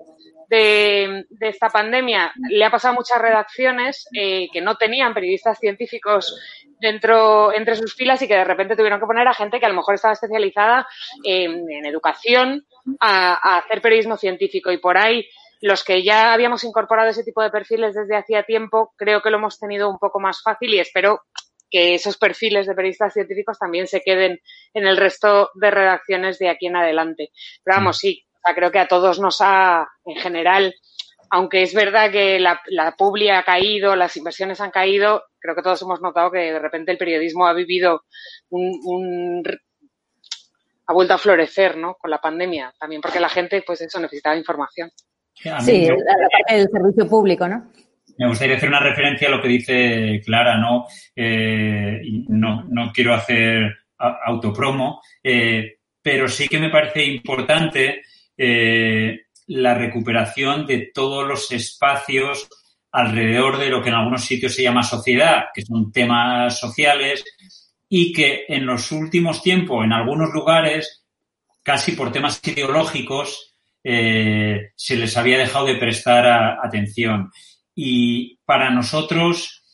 de, 0.50 1.26
esta 1.40 1.68
pandemia 1.68 2.32
le 2.50 2.64
ha 2.64 2.70
pasado 2.70 2.92
a 2.92 2.96
muchas 2.96 3.20
redacciones 3.20 4.06
eh, 4.12 4.48
que 4.52 4.60
no 4.60 4.76
tenían 4.76 5.14
periodistas 5.14 5.58
científicos 5.58 6.36
dentro 6.80 7.52
entre 7.54 7.76
sus 7.76 7.94
filas 7.94 8.20
y 8.20 8.28
que 8.28 8.34
de 8.34 8.44
repente 8.44 8.74
tuvieron 8.74 8.98
que 8.98 9.06
poner 9.06 9.28
a 9.28 9.34
gente 9.34 9.60
que 9.60 9.66
a 9.66 9.68
lo 9.68 9.76
mejor 9.76 9.94
estaba 9.94 10.14
especializada 10.14 10.86
en, 11.24 11.86
educación 11.86 12.66
a, 12.98 13.58
hacer 13.58 13.80
periodismo 13.80 14.16
científico 14.16 14.72
y 14.72 14.78
por 14.78 14.98
ahí 14.98 15.24
los 15.60 15.84
que 15.84 16.02
ya 16.02 16.32
habíamos 16.32 16.64
incorporado 16.64 17.10
ese 17.10 17.22
tipo 17.22 17.42
de 17.42 17.50
perfiles 17.50 17.94
desde 17.94 18.16
hacía 18.16 18.42
tiempo 18.42 18.92
creo 18.96 19.22
que 19.22 19.30
lo 19.30 19.36
hemos 19.36 19.58
tenido 19.58 19.88
un 19.88 19.98
poco 19.98 20.18
más 20.18 20.42
fácil 20.42 20.74
y 20.74 20.80
espero 20.80 21.20
que 21.70 21.94
esos 21.94 22.18
perfiles 22.18 22.66
de 22.66 22.74
periodistas 22.74 23.12
científicos 23.12 23.56
también 23.56 23.86
se 23.86 24.00
queden 24.00 24.40
en 24.74 24.86
el 24.86 24.96
resto 24.96 25.50
de 25.54 25.70
redacciones 25.70 26.40
de 26.40 26.48
aquí 26.48 26.66
en 26.66 26.74
adelante. 26.74 27.30
Pero 27.62 27.76
vamos, 27.76 27.98
sí, 27.98 28.26
creo 28.54 28.70
que 28.70 28.78
a 28.78 28.88
todos 28.88 29.18
nos 29.20 29.38
ha, 29.40 29.88
en 30.04 30.16
general, 30.16 30.74
aunque 31.30 31.62
es 31.62 31.74
verdad 31.74 32.10
que 32.10 32.40
la, 32.40 32.60
la 32.66 32.92
publi 32.96 33.30
ha 33.30 33.42
caído, 33.42 33.94
las 33.96 34.16
inversiones 34.16 34.60
han 34.60 34.70
caído, 34.70 35.22
creo 35.38 35.54
que 35.54 35.62
todos 35.62 35.80
hemos 35.82 36.00
notado 36.00 36.30
que 36.30 36.38
de 36.38 36.58
repente 36.58 36.92
el 36.92 36.98
periodismo 36.98 37.46
ha 37.46 37.52
vivido 37.52 38.04
un, 38.50 39.42
ha 40.86 40.92
vuelto 40.92 41.14
a 41.14 41.18
florecer, 41.18 41.76
¿no? 41.76 41.94
Con 41.94 42.10
la 42.10 42.20
pandemia, 42.20 42.72
también 42.78 43.00
porque 43.00 43.20
la 43.20 43.28
gente, 43.28 43.62
pues 43.64 43.80
eso, 43.80 44.00
necesitaba 44.00 44.36
información. 44.36 44.90
Sí, 45.60 45.86
la, 45.86 45.94
parte 45.96 46.56
del 46.56 46.68
servicio 46.68 47.08
público, 47.08 47.48
¿no? 47.48 47.70
Me 48.18 48.28
gustaría 48.28 48.56
hacer 48.56 48.68
una 48.68 48.80
referencia 48.80 49.28
a 49.28 49.30
lo 49.30 49.40
que 49.40 49.48
dice 49.48 50.20
Clara, 50.24 50.58
¿no? 50.58 50.86
Eh, 51.16 52.00
no, 52.28 52.64
no 52.68 52.92
quiero 52.92 53.14
hacer 53.14 53.72
autopromo, 53.96 55.00
eh, 55.22 55.78
pero 56.02 56.28
sí 56.28 56.48
que 56.48 56.58
me 56.58 56.70
parece 56.70 57.04
importante 57.04 58.02
eh, 58.42 59.26
la 59.48 59.74
recuperación 59.74 60.64
de 60.64 60.90
todos 60.94 61.28
los 61.28 61.52
espacios 61.52 62.48
alrededor 62.90 63.58
de 63.58 63.68
lo 63.68 63.82
que 63.82 63.90
en 63.90 63.96
algunos 63.96 64.24
sitios 64.24 64.54
se 64.54 64.62
llama 64.62 64.82
sociedad, 64.82 65.44
que 65.52 65.60
son 65.60 65.92
temas 65.92 66.58
sociales, 66.58 67.22
y 67.86 68.14
que 68.14 68.44
en 68.48 68.64
los 68.64 68.92
últimos 68.92 69.42
tiempos, 69.42 69.84
en 69.84 69.92
algunos 69.92 70.32
lugares, 70.32 71.04
casi 71.62 71.92
por 71.92 72.12
temas 72.12 72.40
ideológicos, 72.46 73.52
eh, 73.84 74.70
se 74.74 74.96
les 74.96 75.14
había 75.18 75.36
dejado 75.36 75.66
de 75.66 75.76
prestar 75.76 76.26
atención. 76.64 77.30
Y 77.74 78.38
para 78.46 78.70
nosotros, 78.70 79.64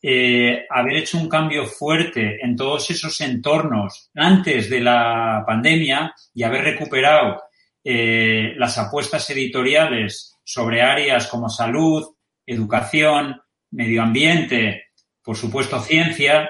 eh, 0.00 0.64
haber 0.70 0.96
hecho 0.96 1.18
un 1.18 1.28
cambio 1.28 1.66
fuerte 1.66 2.38
en 2.42 2.56
todos 2.56 2.88
esos 2.90 3.20
entornos 3.20 4.10
antes 4.14 4.70
de 4.70 4.80
la 4.80 5.44
pandemia 5.46 6.14
y 6.32 6.42
haber 6.42 6.64
recuperado 6.64 7.42
eh, 7.86 8.54
las 8.56 8.78
apuestas 8.78 9.28
editoriales 9.28 10.38
sobre 10.42 10.80
áreas 10.80 11.26
como 11.26 11.50
salud, 11.50 12.02
educación, 12.46 13.42
medio 13.72 14.00
ambiente, 14.00 14.84
por 15.22 15.36
supuesto 15.36 15.78
ciencia, 15.80 16.48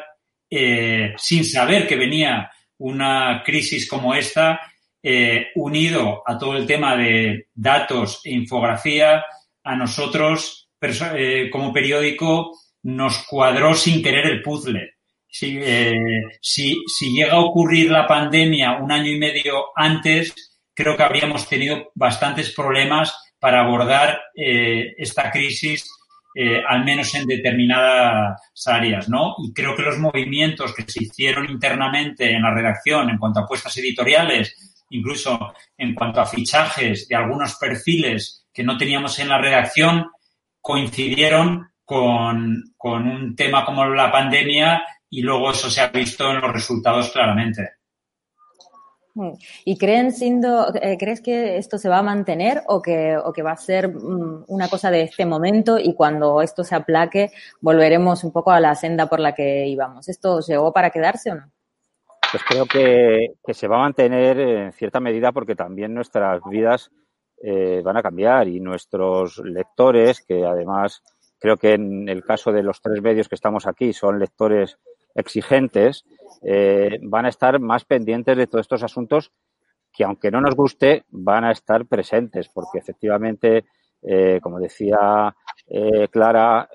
eh, 0.49 1.13
sin 1.17 1.45
saber 1.45 1.89
que 1.89 1.97
venía 1.97 2.53
una 2.79 3.43
crisis 3.45 3.89
como 3.89 4.15
esta, 4.15 4.61
eh, 5.03 5.49
unido 5.57 6.23
a 6.25 6.39
todo 6.39 6.57
el 6.57 6.67
tema 6.67 6.97
de 6.97 7.49
datos 7.53 8.21
e 8.23 8.31
infografía, 8.31 9.25
a 9.65 9.75
nosotros 9.75 10.69
como 11.51 11.73
periódico 11.73 12.53
nos 12.83 13.27
cuadró 13.27 13.75
sin 13.75 14.03
querer 14.03 14.27
el 14.27 14.43
puzzle. 14.43 14.97
Si, 15.27 15.59
si 16.43 17.11
llega 17.11 17.33
a 17.33 17.41
ocurrir 17.41 17.91
la 17.91 18.07
pandemia 18.07 18.77
un 18.77 18.93
año 18.93 19.11
y 19.11 19.19
medio 19.19 19.69
antes, 19.75 20.54
creo 20.75 20.97
que 20.97 21.03
habríamos 21.03 21.49
tenido 21.49 21.91
bastantes 21.95 22.53
problemas 22.53 23.17
para 23.39 23.61
abordar 23.61 24.21
eh, 24.35 24.95
esta 24.99 25.31
crisis, 25.31 25.89
eh, 26.35 26.63
al 26.67 26.85
menos 26.85 27.15
en 27.15 27.27
determinadas 27.27 28.41
áreas, 28.67 29.09
¿no? 29.09 29.37
Y 29.39 29.53
creo 29.53 29.77
que 29.77 29.83
los 29.83 29.99
movimientos 29.99 30.75
que 30.75 30.85
se 30.87 31.05
hicieron 31.05 31.49
internamente 31.49 32.33
en 32.33 32.43
la 32.43 32.53
redacción 32.53 33.09
en 33.11 33.19
cuanto 33.19 33.41
a 33.41 33.43
apuestas 33.45 33.77
editoriales, 33.77 34.83
incluso 34.91 35.55
en 35.77 35.95
cuanto 35.95 36.21
a 36.21 36.27
fichajes 36.27 37.07
de 37.07 37.17
algunos 37.17 37.55
perfiles 37.57 38.47
que 38.53 38.65
no 38.65 38.77
teníamos 38.77 39.19
en 39.19 39.29
la 39.29 39.39
redacción, 39.39 40.11
coincidieron 40.61 41.69
con, 41.85 42.75
con 42.77 43.07
un 43.07 43.37
tema 43.37 43.65
como 43.65 43.85
la 43.85 44.11
pandemia 44.11 44.83
y 45.11 45.23
luego 45.23 45.51
eso 45.51 45.71
se 45.71 45.83
ha 45.83 45.89
visto 45.89 46.31
en 46.31 46.41
los 46.41 46.53
resultados 46.53 47.11
claramente. 47.11 47.75
Mm. 49.15 49.33
¿Y 49.65 49.79
creen, 49.79 50.11
siendo, 50.11 50.75
eh, 50.75 50.97
crees 50.99 51.21
que 51.21 51.57
esto 51.57 51.79
se 51.79 51.89
va 51.89 51.99
a 51.99 52.03
mantener 52.03 52.63
o 52.67 52.83
que, 52.83 53.17
va 53.17 53.53
a 53.53 53.57
ser 53.57 53.89
mm, 53.89 54.45
una 54.49 54.69
cosa 54.69 54.91
de 54.91 55.03
este 55.03 55.25
momento 55.25 55.79
y 55.79 55.95
cuando 55.95 56.43
esto 56.43 56.65
se 56.65 56.75
aplaque 56.75 57.31
volveremos 57.61 58.25
un 58.25 58.33
poco 58.33 58.51
a 58.51 58.61
la 58.61 58.75
senda 58.75 59.07
por 59.07 59.21
la 59.21 59.33
que 59.33 59.67
íbamos? 59.67 60.09
¿Esto 60.09 60.41
llegó 60.41 60.73
para 60.73 60.91
quedarse 60.91 61.31
o 61.31 61.37
no? 61.37 61.53
Pues 62.33 62.43
creo 62.49 62.67
que, 62.67 63.55
se 63.55 63.69
va 63.69 63.77
a 63.77 63.83
mantener 63.83 64.41
en 64.41 64.73
cierta 64.73 64.99
medida 64.99 65.31
porque 65.31 65.55
también 65.55 65.95
nuestras 65.95 66.41
vidas 66.51 66.91
eh, 67.41 67.81
van 67.85 67.97
a 67.97 68.03
cambiar 68.03 68.49
y 68.49 68.59
nuestros 68.59 69.39
lectores, 69.39 70.25
que 70.27 70.45
además 70.45 71.03
creo 71.39 71.57
que 71.57 71.75
en 71.75 72.09
el 72.09 72.25
caso 72.25 72.51
de 72.51 72.65
los 72.65 72.81
tres 72.81 73.01
medios 73.01 73.29
que 73.29 73.37
estamos 73.37 73.69
aquí 73.69 73.93
son 73.93 74.19
lectores 74.19 74.79
exigentes, 75.15 76.05
eh, 76.47 76.99
van 77.03 77.25
a 77.25 77.31
estar 77.31 77.59
más 77.59 77.85
pendientes 77.85 78.37
de 78.37 78.47
todos 78.47 78.65
estos 78.65 78.83
asuntos 78.83 79.33
que, 79.93 80.05
aunque 80.05 80.31
no 80.31 80.41
nos 80.41 80.55
guste, 80.55 81.05
van 81.09 81.45
a 81.45 81.53
estar 81.53 81.87
presentes, 81.87 82.49
porque 82.53 82.79
efectivamente, 82.79 83.65
eh, 84.03 84.41
como 84.43 84.61
decía 84.61 85.35
eh, 85.67 86.09
Clara, 86.09 86.69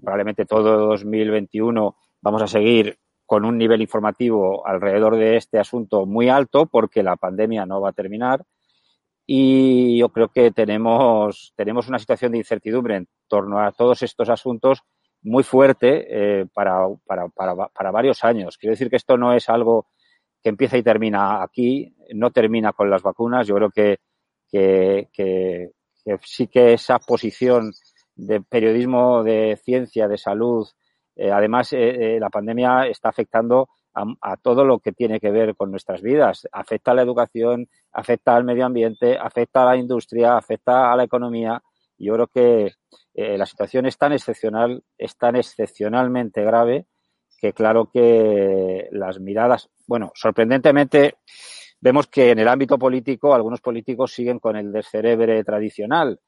probablemente 0.00 0.46
todo 0.46 0.86
2021 0.86 1.96
vamos 2.22 2.42
a 2.42 2.46
seguir 2.46 2.98
con 3.26 3.44
un 3.44 3.58
nivel 3.58 3.82
informativo 3.82 4.66
alrededor 4.66 5.16
de 5.16 5.36
este 5.36 5.58
asunto 5.58 6.06
muy 6.06 6.28
alto, 6.28 6.66
porque 6.66 7.02
la 7.02 7.16
pandemia 7.16 7.66
no 7.66 7.80
va 7.80 7.90
a 7.90 7.94
terminar. 7.94 8.44
Y 9.26 9.98
yo 9.98 10.08
creo 10.08 10.28
que 10.28 10.50
tenemos, 10.50 11.52
tenemos 11.56 11.88
una 11.88 11.98
situación 11.98 12.32
de 12.32 12.38
incertidumbre 12.38 12.96
en 12.96 13.08
torno 13.28 13.60
a 13.60 13.72
todos 13.72 14.02
estos 14.02 14.28
asuntos 14.28 14.82
muy 15.22 15.42
fuerte 15.42 16.06
eh, 16.40 16.46
para, 16.52 16.86
para, 17.06 17.28
para, 17.28 17.68
para, 17.68 17.90
varios 17.90 18.24
años. 18.24 18.58
Quiero 18.58 18.72
decir 18.72 18.90
que 18.90 18.96
esto 18.96 19.16
no 19.16 19.32
es 19.32 19.48
algo 19.48 19.86
que 20.42 20.48
empieza 20.48 20.76
y 20.76 20.82
termina 20.82 21.42
aquí, 21.42 21.94
no 22.14 22.30
termina 22.30 22.72
con 22.72 22.90
las 22.90 23.02
vacunas. 23.02 23.46
Yo 23.46 23.54
creo 23.54 23.70
que, 23.70 23.98
que, 24.50 25.08
que, 25.12 25.70
sí 26.22 26.48
que 26.48 26.72
esa 26.72 26.98
posición 26.98 27.72
de 28.14 28.40
periodismo 28.40 29.22
de 29.22 29.58
ciencia, 29.62 30.08
de 30.08 30.18
salud, 30.18 30.66
eh, 31.14 31.30
además 31.30 31.72
eh, 31.72 32.18
la 32.20 32.30
pandemia 32.30 32.86
está 32.86 33.08
afectando 33.08 33.68
a, 33.94 34.36
todo 34.36 34.64
lo 34.64 34.78
que 34.78 34.92
tiene 34.92 35.20
que 35.20 35.30
ver 35.30 35.54
con 35.54 35.70
nuestras 35.70 36.02
vidas. 36.02 36.48
Afecta 36.52 36.92
a 36.92 36.94
la 36.94 37.02
educación, 37.02 37.68
afecta 37.92 38.34
al 38.34 38.44
medio 38.44 38.64
ambiente, 38.64 39.18
afecta 39.18 39.62
a 39.62 39.66
la 39.66 39.76
industria, 39.76 40.36
afecta 40.36 40.92
a 40.92 40.96
la 40.96 41.04
economía. 41.04 41.62
Yo 41.98 42.14
creo 42.14 42.26
que 42.26 42.72
la 43.14 43.46
situación 43.46 43.86
es 43.86 43.98
tan 43.98 44.12
excepcional, 44.12 44.82
es 44.96 45.16
tan 45.16 45.36
excepcionalmente 45.36 46.42
grave 46.42 46.86
que 47.38 47.52
claro 47.52 47.90
que 47.92 48.88
las 48.92 49.20
miradas, 49.20 49.68
bueno, 49.86 50.12
sorprendentemente 50.14 51.16
vemos 51.80 52.06
que 52.06 52.30
en 52.30 52.38
el 52.38 52.48
ámbito 52.48 52.78
político 52.78 53.34
algunos 53.34 53.60
políticos 53.60 54.12
siguen 54.12 54.38
con 54.38 54.56
el 54.56 54.72
descerebre 54.72 55.42
tradicional 55.44 56.20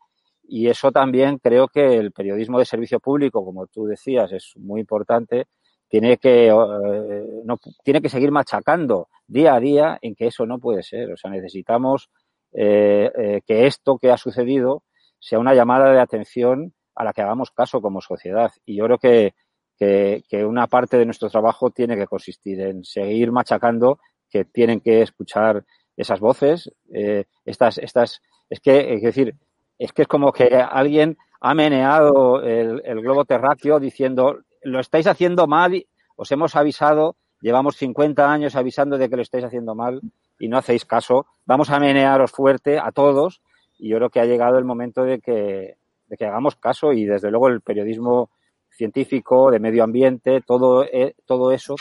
y 0.46 0.68
eso 0.68 0.92
también 0.92 1.38
creo 1.38 1.68
que 1.68 1.96
el 1.96 2.12
periodismo 2.12 2.58
de 2.58 2.64
servicio 2.64 3.00
público, 3.00 3.44
como 3.44 3.66
tú 3.66 3.86
decías, 3.86 4.32
es 4.32 4.52
muy 4.56 4.80
importante, 4.80 5.46
tiene 5.88 6.18
que 6.18 6.48
eh, 6.48 7.44
tiene 7.82 8.02
que 8.02 8.08
seguir 8.08 8.30
machacando 8.30 9.08
día 9.26 9.54
a 9.54 9.60
día 9.60 9.98
en 10.02 10.14
que 10.14 10.26
eso 10.26 10.44
no 10.46 10.58
puede 10.58 10.82
ser. 10.82 11.12
O 11.12 11.16
sea, 11.16 11.30
necesitamos 11.30 12.10
eh, 12.52 13.10
eh, 13.16 13.40
que 13.46 13.66
esto 13.66 13.98
que 13.98 14.10
ha 14.10 14.16
sucedido 14.16 14.82
sea 15.24 15.38
una 15.38 15.54
llamada 15.54 15.90
de 15.92 16.00
atención 16.00 16.74
a 16.94 17.04
la 17.04 17.12
que 17.12 17.22
hagamos 17.22 17.50
caso 17.50 17.80
como 17.80 18.00
sociedad. 18.00 18.52
Y 18.64 18.76
yo 18.76 18.84
creo 18.84 18.98
que 18.98 19.34
que, 19.78 20.44
una 20.44 20.66
parte 20.66 20.98
de 20.98 21.04
nuestro 21.04 21.28
trabajo 21.28 21.70
tiene 21.70 21.96
que 21.96 22.06
consistir 22.06 22.60
en 22.60 22.84
seguir 22.84 23.32
machacando 23.32 23.98
que 24.30 24.44
tienen 24.44 24.80
que 24.80 25.02
escuchar 25.02 25.64
esas 25.96 26.20
voces, 26.20 26.70
eh, 26.92 27.24
estas, 27.44 27.78
estas, 27.78 28.20
es 28.50 28.60
que, 28.60 28.94
es 28.94 29.02
decir, 29.02 29.36
es 29.78 29.92
que 29.92 30.02
es 30.02 30.08
como 30.08 30.32
que 30.32 30.56
alguien 30.56 31.16
ha 31.40 31.54
meneado 31.54 32.42
el, 32.42 32.80
globo 33.00 33.24
terráqueo 33.24 33.78
diciendo, 33.78 34.40
lo 34.62 34.80
estáis 34.80 35.06
haciendo 35.06 35.46
mal, 35.46 35.86
os 36.16 36.32
hemos 36.32 36.56
avisado, 36.56 37.16
llevamos 37.40 37.76
50 37.76 38.30
años 38.30 38.56
avisando 38.56 38.98
de 38.98 39.08
que 39.08 39.16
lo 39.16 39.22
estáis 39.22 39.44
haciendo 39.44 39.74
mal 39.74 40.00
y 40.38 40.48
no 40.48 40.58
hacéis 40.58 40.84
caso, 40.84 41.26
vamos 41.44 41.70
a 41.70 41.78
menearos 41.78 42.32
fuerte 42.32 42.78
a 42.78 42.90
todos 42.90 43.40
y 43.78 43.88
yo 43.88 43.96
creo 43.96 44.10
que 44.10 44.20
ha 44.20 44.24
llegado 44.24 44.58
el 44.58 44.64
momento 44.64 45.04
de 45.04 45.20
que, 45.20 45.76
de 46.06 46.16
que 46.16 46.26
hagamos 46.26 46.56
caso 46.56 46.92
y 46.92 47.04
desde 47.04 47.30
luego 47.30 47.48
el 47.48 47.60
periodismo 47.60 48.30
científico, 48.70 49.50
de 49.50 49.60
medio 49.60 49.84
ambiente, 49.84 50.40
todo, 50.40 50.84
eh, 50.84 51.14
todo 51.26 51.52
eso 51.52 51.76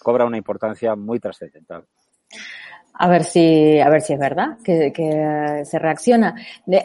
cobra 0.00 0.24
una 0.24 0.38
importancia 0.38 0.96
muy 0.96 1.20
trascendental. 1.20 1.86
A 2.94 3.08
ver 3.08 3.24
si, 3.24 3.80
a 3.80 3.88
ver 3.88 4.02
si 4.02 4.12
es 4.12 4.18
verdad 4.18 4.58
que, 4.62 5.62
se 5.64 5.78
reacciona. 5.78 6.36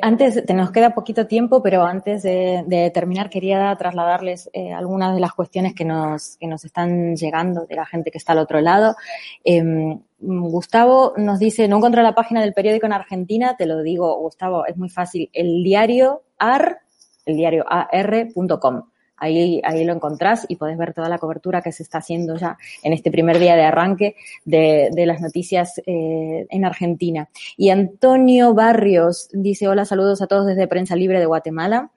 antes, 0.02 0.46
te 0.46 0.54
nos 0.54 0.72
queda 0.72 0.93
poquito 0.93 1.28
tiempo, 1.28 1.62
pero 1.62 1.84
antes 1.84 2.24
de, 2.24 2.91
terminar 2.93 3.30
quería 3.30 3.76
trasladarles 3.76 4.50
eh, 4.54 4.72
algunas 4.72 5.13
de 5.13 5.20
las 5.20 5.34
cuestiones 5.34 5.76
que 5.76 5.84
nos, 5.84 6.38
que 6.38 6.48
nos 6.48 6.63
están 6.63 7.15
llegando 7.15 7.65
de 7.65 7.76
la 7.76 7.86
gente 7.86 8.10
que 8.10 8.17
está 8.17 8.32
al 8.32 8.39
otro 8.39 8.62
lado. 8.62 8.96
Em, 9.43 10.00
Gustavo 10.20 11.13
nos 11.17 11.39
dice, 11.39 11.67
no 11.67 11.78
encontró 11.78 12.02
la 12.02 12.15
página 12.15 12.41
del 12.41 12.54
periódico 12.54 12.86
en 12.86 12.93
Argentina, 12.93 13.56
te 13.58 13.65
lo 13.65 13.84
digo, 13.84 14.17
Gustavo, 14.20 14.65
es 14.65 14.78
muy 14.78 14.89
fácil. 14.89 15.30
El 15.34 15.63
diario 15.63 16.24
AR, 16.39 16.80
el 17.26 17.36
diario 17.36 17.65
AR.com. 17.67 18.84
Ahí, 19.17 19.62
ahí 19.63 19.84
lo 19.84 19.93
encontrás 19.93 20.45
y 20.47 20.56
podés 20.56 20.77
ver 20.77 20.93
toda 20.93 21.10
la 21.10 21.17
cobertura 21.17 21.62
que 21.62 21.71
se 21.71 21.84
está 21.84 21.97
haciendo 21.97 22.38
ya 22.38 22.58
en 22.84 22.93
este 22.93 23.12
primer 23.12 23.39
día 23.39 23.56
de 23.56 23.63
arranque 23.63 24.15
de, 24.45 24.89
de 24.91 25.06
las 25.06 25.21
noticias 25.21 25.82
eh, 25.86 26.45
en 26.49 26.65
Argentina. 26.65 27.30
Y 27.58 27.69
Antonio 27.69 28.53
Barrios 28.53 29.30
dice, 29.34 29.67
hola, 29.67 29.86
saludos 29.86 30.21
a 30.21 30.27
todos 30.27 30.45
desde 30.45 30.67
Prensa 30.67 30.95
Libre 30.95 31.19
de 31.19 31.25
Guatemala. 31.25 31.91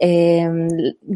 Eh, 0.00 0.48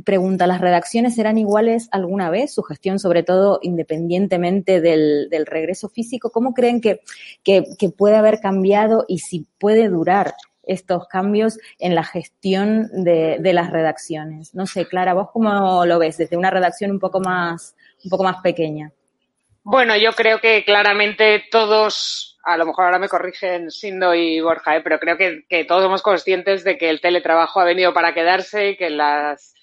pregunta, 0.05 0.47
¿las 0.47 0.61
redacciones 0.61 1.14
serán 1.16 1.38
iguales 1.38 1.88
alguna 1.90 2.31
vez? 2.31 2.53
Su 2.53 2.62
gestión, 2.62 2.99
sobre 2.99 3.23
todo, 3.23 3.59
independientemente 3.62 4.81
del, 4.81 5.29
del 5.31 5.47
regreso 5.47 5.88
físico. 5.88 6.31
¿Cómo 6.31 6.55
creen 6.55 6.81
que, 6.81 7.01
que, 7.42 7.64
que 7.79 7.88
puede 7.90 8.16
haber 8.16 8.38
cambiado 8.38 9.05
y 9.09 9.19
si 9.19 9.47
puede 9.59 9.88
durar 9.88 10.35
estos 10.67 11.07
cambios 11.09 11.59
en 11.79 11.95
la 11.95 12.05
gestión 12.05 12.89
de, 12.93 13.39
las 13.53 13.71
redacciones. 13.71 14.55
No 14.55 14.67
sé, 14.67 14.87
Clara, 14.87 15.15
¿vos 15.15 15.31
cómo 15.33 15.87
lo 15.87 15.99
ves 15.99 16.19
desde 16.19 16.37
una 16.37 16.51
redacción 16.51 16.91
un 16.91 17.01
poco 17.01 17.21
más, 17.21 17.77
un 18.05 18.11
poco 18.11 18.25
más 18.25 18.43
pequeña? 18.43 18.93
Bueno, 19.63 19.97
yo 19.97 20.13
creo 20.13 20.41
que 20.41 20.65
claramente 20.65 21.45
todos, 21.51 22.39
a 22.45 22.57
lo 22.57 22.67
mejor 22.67 22.85
ahora 22.85 22.99
me 22.99 23.09
corrigen 23.09 23.71
Sindo 23.71 24.15
y 24.15 24.41
Borja, 24.41 24.77
¿eh? 24.77 24.81
pero 24.83 24.99
creo 24.99 25.17
que, 25.17 25.45
que, 25.49 25.65
todos 25.65 25.83
somos 25.83 26.03
conscientes 26.03 26.63
de 26.63 26.77
que 26.77 26.91
el 26.91 27.01
teletrabajo 27.01 27.61
ha 27.61 27.65
venido 27.65 27.93
para 27.95 28.15
quedarse, 28.15 28.77
que 28.77 28.91
las 28.91 29.55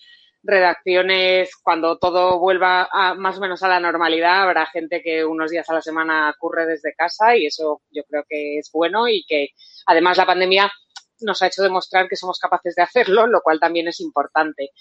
redacciones, 0.43 1.55
cuando 1.55 1.97
todo 1.97 2.37
vuelva 2.37 2.89
a, 2.91 3.13
más 3.13 3.37
o 3.37 3.41
menos 3.41 3.63
a 3.63 3.69
la 3.69 3.79
normalidad, 3.79 4.43
habrá 4.43 4.65
gente 4.65 5.01
que 5.01 5.23
unos 5.23 5.51
días 5.51 5.69
a 5.69 5.73
la 5.73 5.81
semana 5.81 6.35
curre 6.37 6.65
desde 6.65 6.93
casa 6.93 7.35
y 7.37 7.45
eso 7.45 7.81
yo 7.91 8.03
creo 8.03 8.25
que 8.27 8.59
es 8.59 8.69
bueno 8.71 9.07
y 9.07 9.23
que 9.25 9.49
además 9.85 10.17
la 10.17 10.25
pandemia 10.25 10.71
nos 11.23 11.41
ha 11.41 11.47
hecho 11.47 11.63
demostrar 11.63 12.07
que 12.07 12.15
somos 12.15 12.39
capaces 12.39 12.75
de 12.75 12.83
hacerlo, 12.83 13.27
lo 13.27 13.41
cual 13.41 13.59
también 13.59 13.87
es 13.87 13.99
importante. 13.99 14.71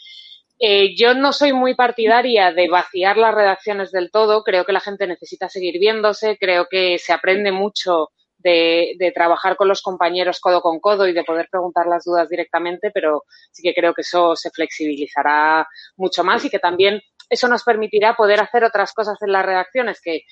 Eh, 0.59 0.95
yo 0.97 1.15
no 1.15 1.33
soy 1.33 1.53
muy 1.53 1.75
partidaria 1.75 2.53
de 2.53 2.69
vaciar 2.69 3.17
las 3.17 3.35
redacciones 3.35 3.91
del 3.91 4.11
todo, 4.11 4.45
creo 4.45 4.65
que 4.65 4.73
la 4.73 4.81
gente 4.81 5.07
necesita 5.07 5.49
seguir 5.49 5.81
viéndose, 5.81 6.37
creo 6.39 6.67
que 6.71 6.99
se 6.99 7.13
aprende 7.13 7.51
mucho 7.51 8.11
de, 8.43 9.13
trabajar 9.15 9.57
con 9.57 9.69
los 9.69 9.83
compañeros 9.83 10.41
codo 10.41 10.61
con 10.61 10.81
codo 10.81 11.09
y 11.09 11.13
de 11.13 11.25
poder 11.25 11.49
preguntar 11.51 11.87
las 11.87 12.05
dudas 12.05 12.29
directamente, 12.29 12.91
pero 12.93 13.25
sí 13.51 13.63
que 13.63 13.75
creo 13.75 13.95
que 13.95 14.03
eso 14.03 14.37
se 14.37 14.51
flexibilizará 14.51 15.67
mucho 15.97 16.25
más 16.25 16.45
y 16.45 16.51
que 16.51 16.59
también 16.59 17.01
eso 17.29 17.49
nos 17.49 17.65
permitirá 17.65 18.15
poder 18.15 18.41
hacer 18.41 18.65
otras 18.65 18.93
cosas 18.93 19.17
en 19.23 19.33
las 19.33 19.45
redacciones 19.45 20.01
que 20.01 20.23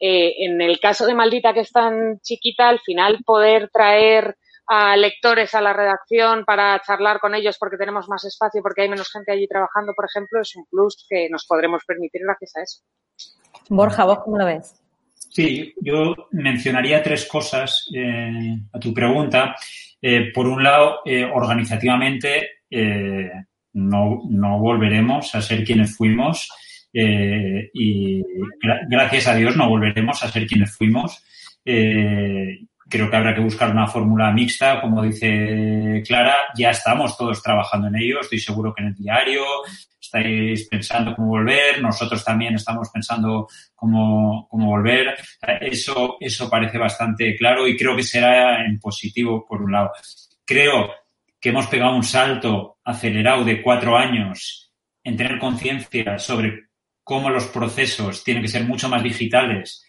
eh, 0.00 0.44
en 0.44 0.60
el 0.60 0.80
caso 0.80 1.06
de 1.06 1.14
Maldita 1.14 1.52
que 1.52 1.60
es 1.60 1.72
tan 1.72 2.20
chiquita, 2.20 2.68
al 2.68 2.80
final 2.80 3.18
poder 3.24 3.70
traer 3.72 4.36
a 4.72 4.96
lectores 4.96 5.52
a 5.56 5.60
la 5.60 5.72
redacción 5.72 6.44
para 6.44 6.80
charlar 6.86 7.18
con 7.18 7.34
ellos 7.34 7.56
porque 7.58 7.76
tenemos 7.76 8.08
más 8.08 8.24
espacio, 8.24 8.62
porque 8.62 8.82
hay 8.82 8.88
menos 8.88 9.10
gente 9.10 9.32
allí 9.32 9.48
trabajando, 9.48 9.92
por 9.96 10.04
ejemplo, 10.04 10.40
es 10.40 10.54
un 10.54 10.64
plus 10.70 11.04
que 11.08 11.28
nos 11.28 11.44
podremos 11.44 11.82
permitir 11.84 12.22
gracias 12.24 12.52
a 12.54 12.62
eso. 12.62 12.80
Borja, 13.68 14.04
¿vos 14.04 14.20
cómo 14.20 14.38
lo 14.38 14.46
ves? 14.46 14.80
Sí, 15.28 15.74
yo 15.80 16.14
mencionaría 16.30 17.02
tres 17.02 17.26
cosas 17.26 17.88
eh, 17.92 18.58
a 18.72 18.78
tu 18.78 18.94
pregunta. 18.94 19.56
Eh, 20.00 20.30
por 20.32 20.46
un 20.46 20.62
lado, 20.62 21.00
eh, 21.04 21.24
organizativamente, 21.24 22.60
eh, 22.70 23.28
no, 23.72 24.22
no, 24.30 24.58
volveremos 24.60 25.34
a 25.34 25.42
ser 25.42 25.64
quienes 25.64 25.96
fuimos 25.96 26.48
y 26.92 28.20
gra 28.60 28.80
gracias 28.88 29.28
a 29.28 29.36
Dios 29.36 29.56
no 29.56 29.68
volveremos 29.68 30.24
a 30.24 30.28
ser 30.28 30.44
quienes 30.44 30.76
fuimos 30.76 31.22
creo 32.90 33.08
que 33.08 33.16
habrá 33.16 33.34
que 33.34 33.40
buscar 33.40 33.70
una 33.70 33.86
fórmula 33.86 34.32
mixta, 34.32 34.80
como 34.80 35.02
dice 35.02 36.02
Clara, 36.06 36.36
ya 36.56 36.70
estamos 36.70 37.16
todos 37.16 37.42
trabajando 37.42 37.86
en 37.88 37.96
ello, 37.96 38.20
estoy 38.20 38.40
seguro 38.40 38.74
que 38.74 38.82
en 38.82 38.88
el 38.88 38.94
diario 38.96 39.44
estáis 40.00 40.66
pensando 40.68 41.14
cómo 41.14 41.28
volver, 41.28 41.80
nosotros 41.80 42.24
también 42.24 42.56
estamos 42.56 42.90
pensando 42.90 43.46
cómo, 43.76 44.48
cómo 44.50 44.66
volver, 44.66 45.16
eso, 45.60 46.16
eso 46.18 46.50
parece 46.50 46.78
bastante 46.78 47.36
claro 47.36 47.68
y 47.68 47.76
creo 47.76 47.94
que 47.94 48.02
será 48.02 48.64
en 48.64 48.80
positivo 48.80 49.46
por 49.46 49.62
un 49.62 49.72
lado. 49.72 49.92
Creo 50.44 50.90
que 51.40 51.50
hemos 51.50 51.68
pegado 51.68 51.94
un 51.94 52.02
salto 52.02 52.78
acelerado 52.84 53.44
de 53.44 53.62
cuatro 53.62 53.96
años 53.96 54.72
en 55.04 55.16
tener 55.16 55.38
conciencia 55.38 56.18
sobre 56.18 56.70
cómo 57.04 57.30
los 57.30 57.46
procesos 57.46 58.24
tienen 58.24 58.42
que 58.42 58.48
ser 58.48 58.64
mucho 58.64 58.88
más 58.88 59.02
digitales 59.02 59.86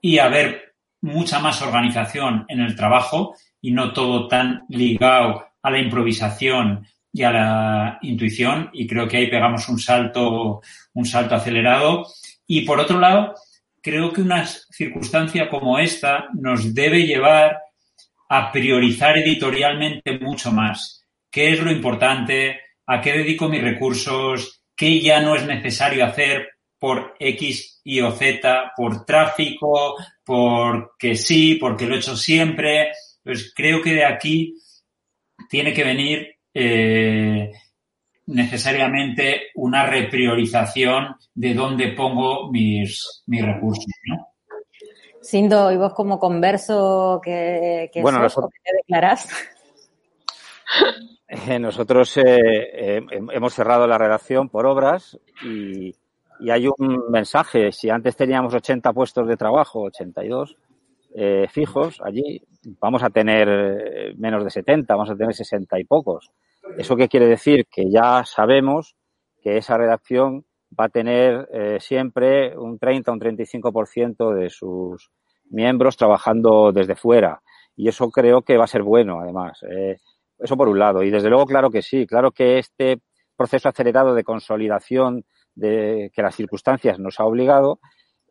y 0.00 0.18
haber 0.18 0.71
mucha 1.02 1.38
más 1.40 1.60
organización 1.62 2.46
en 2.48 2.60
el 2.60 2.74
trabajo 2.74 3.34
y 3.60 3.72
no 3.72 3.92
todo 3.92 4.28
tan 4.28 4.64
ligado 4.68 5.44
a 5.62 5.70
la 5.70 5.78
improvisación 5.78 6.86
y 7.12 7.22
a 7.24 7.30
la 7.30 7.98
intuición 8.02 8.70
y 8.72 8.86
creo 8.86 9.06
que 9.06 9.18
ahí 9.18 9.26
pegamos 9.28 9.68
un 9.68 9.78
salto, 9.78 10.62
un 10.94 11.04
salto 11.04 11.34
acelerado. 11.34 12.06
Y 12.46 12.62
por 12.62 12.80
otro 12.80 12.98
lado, 12.98 13.34
creo 13.82 14.12
que 14.12 14.22
una 14.22 14.46
circunstancia 14.46 15.48
como 15.48 15.78
esta 15.78 16.28
nos 16.34 16.74
debe 16.74 17.06
llevar 17.06 17.58
a 18.28 18.50
priorizar 18.50 19.18
editorialmente 19.18 20.18
mucho 20.18 20.52
más. 20.52 21.04
¿Qué 21.30 21.52
es 21.52 21.60
lo 21.60 21.70
importante? 21.70 22.60
¿A 22.86 23.00
qué 23.00 23.12
dedico 23.12 23.48
mis 23.48 23.62
recursos? 23.62 24.62
¿Qué 24.74 25.00
ya 25.00 25.20
no 25.20 25.34
es 25.34 25.44
necesario 25.44 26.04
hacer 26.04 26.48
por 26.78 27.14
X, 27.18 27.80
Y 27.84 28.00
o 28.00 28.10
Z, 28.10 28.72
por 28.76 29.04
tráfico, 29.04 29.96
porque 30.24 31.14
sí, 31.14 31.56
porque 31.56 31.86
lo 31.86 31.94
he 31.94 31.98
hecho 31.98 32.16
siempre. 32.16 32.92
Pues 33.22 33.52
creo 33.54 33.82
que 33.82 33.94
de 33.94 34.04
aquí 34.04 34.56
tiene 35.48 35.72
que 35.72 35.84
venir 35.84 36.36
eh, 36.54 37.50
necesariamente 38.26 39.48
una 39.54 39.86
repriorización 39.86 41.16
de 41.34 41.54
dónde 41.54 41.88
pongo 41.88 42.50
mis, 42.50 43.22
mis 43.26 43.44
recursos, 43.44 43.86
¿no? 44.06 44.28
Sindo, 45.20 45.70
y 45.70 45.76
vos 45.76 45.94
como 45.94 46.18
converso 46.18 47.20
que, 47.22 47.90
que, 47.92 48.02
bueno, 48.02 48.28
sos, 48.28 48.46
que 48.46 48.70
te 48.70 48.76
declarás. 48.78 49.28
Eh, 51.48 51.58
nosotros 51.58 52.14
eh, 52.18 52.22
eh, 52.26 53.02
hemos 53.10 53.54
cerrado 53.54 53.86
la 53.86 53.96
redacción 53.96 54.50
por 54.50 54.66
obras 54.66 55.18
y, 55.42 55.94
y, 56.44 56.50
hay 56.50 56.66
un 56.66 57.10
mensaje. 57.10 57.72
Si 57.72 57.90
antes 57.90 58.16
teníamos 58.16 58.54
80 58.54 58.92
puestos 58.92 59.28
de 59.28 59.36
trabajo, 59.36 59.82
82 59.82 60.56
eh, 61.14 61.46
fijos 61.50 62.00
allí, 62.02 62.40
vamos 62.80 63.02
a 63.02 63.10
tener 63.10 64.14
menos 64.16 64.44
de 64.44 64.50
70, 64.50 64.94
vamos 64.94 65.10
a 65.10 65.16
tener 65.16 65.34
60 65.34 65.78
y 65.78 65.84
pocos. 65.84 66.30
¿Eso 66.78 66.96
qué 66.96 67.08
quiere 67.08 67.26
decir? 67.26 67.66
Que 67.70 67.90
ya 67.90 68.24
sabemos 68.24 68.96
que 69.42 69.56
esa 69.58 69.76
redacción 69.76 70.44
va 70.78 70.86
a 70.86 70.88
tener 70.88 71.48
eh, 71.52 71.78
siempre 71.80 72.56
un 72.56 72.78
30 72.78 73.12
un 73.12 73.20
35% 73.20 74.34
de 74.34 74.48
sus 74.48 75.10
miembros 75.50 75.96
trabajando 75.96 76.72
desde 76.72 76.94
fuera. 76.94 77.42
Y 77.76 77.88
eso 77.88 78.10
creo 78.10 78.42
que 78.42 78.56
va 78.56 78.64
a 78.64 78.68
ser 78.68 78.82
bueno, 78.82 79.20
además. 79.20 79.62
Eh, 79.68 79.98
eso 80.38 80.56
por 80.56 80.68
un 80.68 80.78
lado. 80.78 81.02
Y 81.02 81.10
desde 81.10 81.28
luego, 81.28 81.46
claro 81.46 81.70
que 81.70 81.82
sí. 81.82 82.06
Claro 82.06 82.30
que 82.30 82.58
este 82.58 83.00
proceso 83.36 83.68
acelerado 83.68 84.14
de 84.14 84.24
consolidación 84.24 85.24
de 85.54 86.10
que 86.14 86.22
las 86.22 86.34
circunstancias 86.34 86.98
nos 86.98 87.20
ha 87.20 87.24
obligado, 87.24 87.80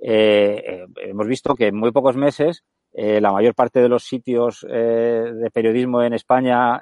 eh, 0.01 0.63
eh 0.65 0.85
hemos 1.09 1.27
visto 1.27 1.55
que 1.55 1.67
en 1.67 1.75
muy 1.75 1.91
pocos 1.91 2.15
meses 2.15 2.63
eh, 2.93 3.21
la 3.21 3.31
mayor 3.31 3.55
parte 3.55 3.81
de 3.81 3.89
los 3.89 4.03
sitios 4.03 4.61
de 4.61 5.49
periodismo 5.53 6.03
en 6.03 6.13
España 6.13 6.81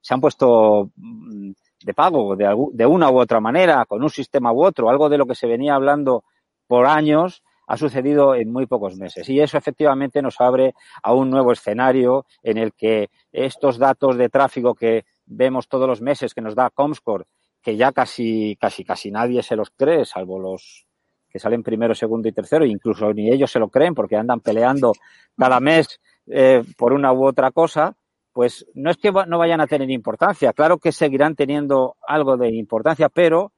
se 0.00 0.14
han 0.14 0.20
puesto 0.20 0.90
mm, 0.96 1.52
de 1.84 1.94
pago 1.94 2.36
de 2.36 2.86
una 2.86 3.10
u 3.10 3.18
otra 3.18 3.40
manera, 3.40 3.84
con 3.86 4.02
un 4.02 4.10
sistema 4.10 4.52
u 4.52 4.64
otro, 4.64 4.90
algo 4.90 5.08
de 5.08 5.18
lo 5.18 5.26
que 5.26 5.34
se 5.34 5.46
venía 5.46 5.74
hablando 5.74 6.24
por 6.66 6.86
años, 6.86 7.42
ha 7.66 7.76
sucedido 7.76 8.34
en 8.34 8.52
muy 8.52 8.66
pocos 8.66 8.96
meses. 8.96 9.28
Y 9.28 9.40
eso 9.40 9.58
efectivamente 9.58 10.22
nos 10.22 10.40
abre 10.40 10.74
a 11.02 11.12
un 11.12 11.30
nuevo 11.30 11.52
escenario 11.52 12.26
en 12.42 12.58
el 12.58 12.72
que 12.72 13.10
estos 13.32 13.78
datos 13.78 14.16
de 14.16 14.28
tráfico 14.28 14.74
que 14.74 15.04
vemos 15.26 15.68
todos 15.68 15.88
los 15.88 16.00
meses 16.00 16.34
que 16.34 16.40
nos 16.40 16.54
da 16.54 16.70
Comscore, 16.70 17.24
que 17.66 17.76
ya 17.76 17.90
casi, 17.90 18.56
casi, 18.60 18.84
casi 18.84 19.10
nadie 19.10 19.42
se 19.42 19.56
los 19.56 19.70
cree, 19.70 20.04
salvo 20.04 20.38
los 20.38 20.86
que 21.28 21.40
salen 21.40 21.64
primero, 21.64 21.96
segundo 21.96 22.28
y 22.28 22.32
tercero, 22.32 22.64
incluso 22.64 23.12
ni 23.12 23.28
ellos 23.28 23.50
se 23.50 23.58
lo 23.58 23.70
creen 23.70 23.92
porque 23.92 24.14
andan 24.14 24.38
peleando 24.38 24.92
cada 25.36 25.58
mes 25.58 26.00
eh, 26.28 26.62
por 26.78 26.92
una 26.92 27.12
u 27.12 27.26
otra 27.26 27.50
cosa, 27.50 27.96
pues 28.32 28.64
no 28.74 28.88
es 28.88 28.98
que 28.98 29.10
no 29.10 29.38
vayan 29.38 29.60
a 29.60 29.66
tener 29.66 29.90
importancia, 29.90 30.52
claro 30.52 30.78
que 30.78 30.92
seguirán 30.92 31.34
teniendo 31.34 31.96
algo 32.06 32.36
de 32.36 32.54
importancia, 32.54 33.08
pero, 33.08 33.50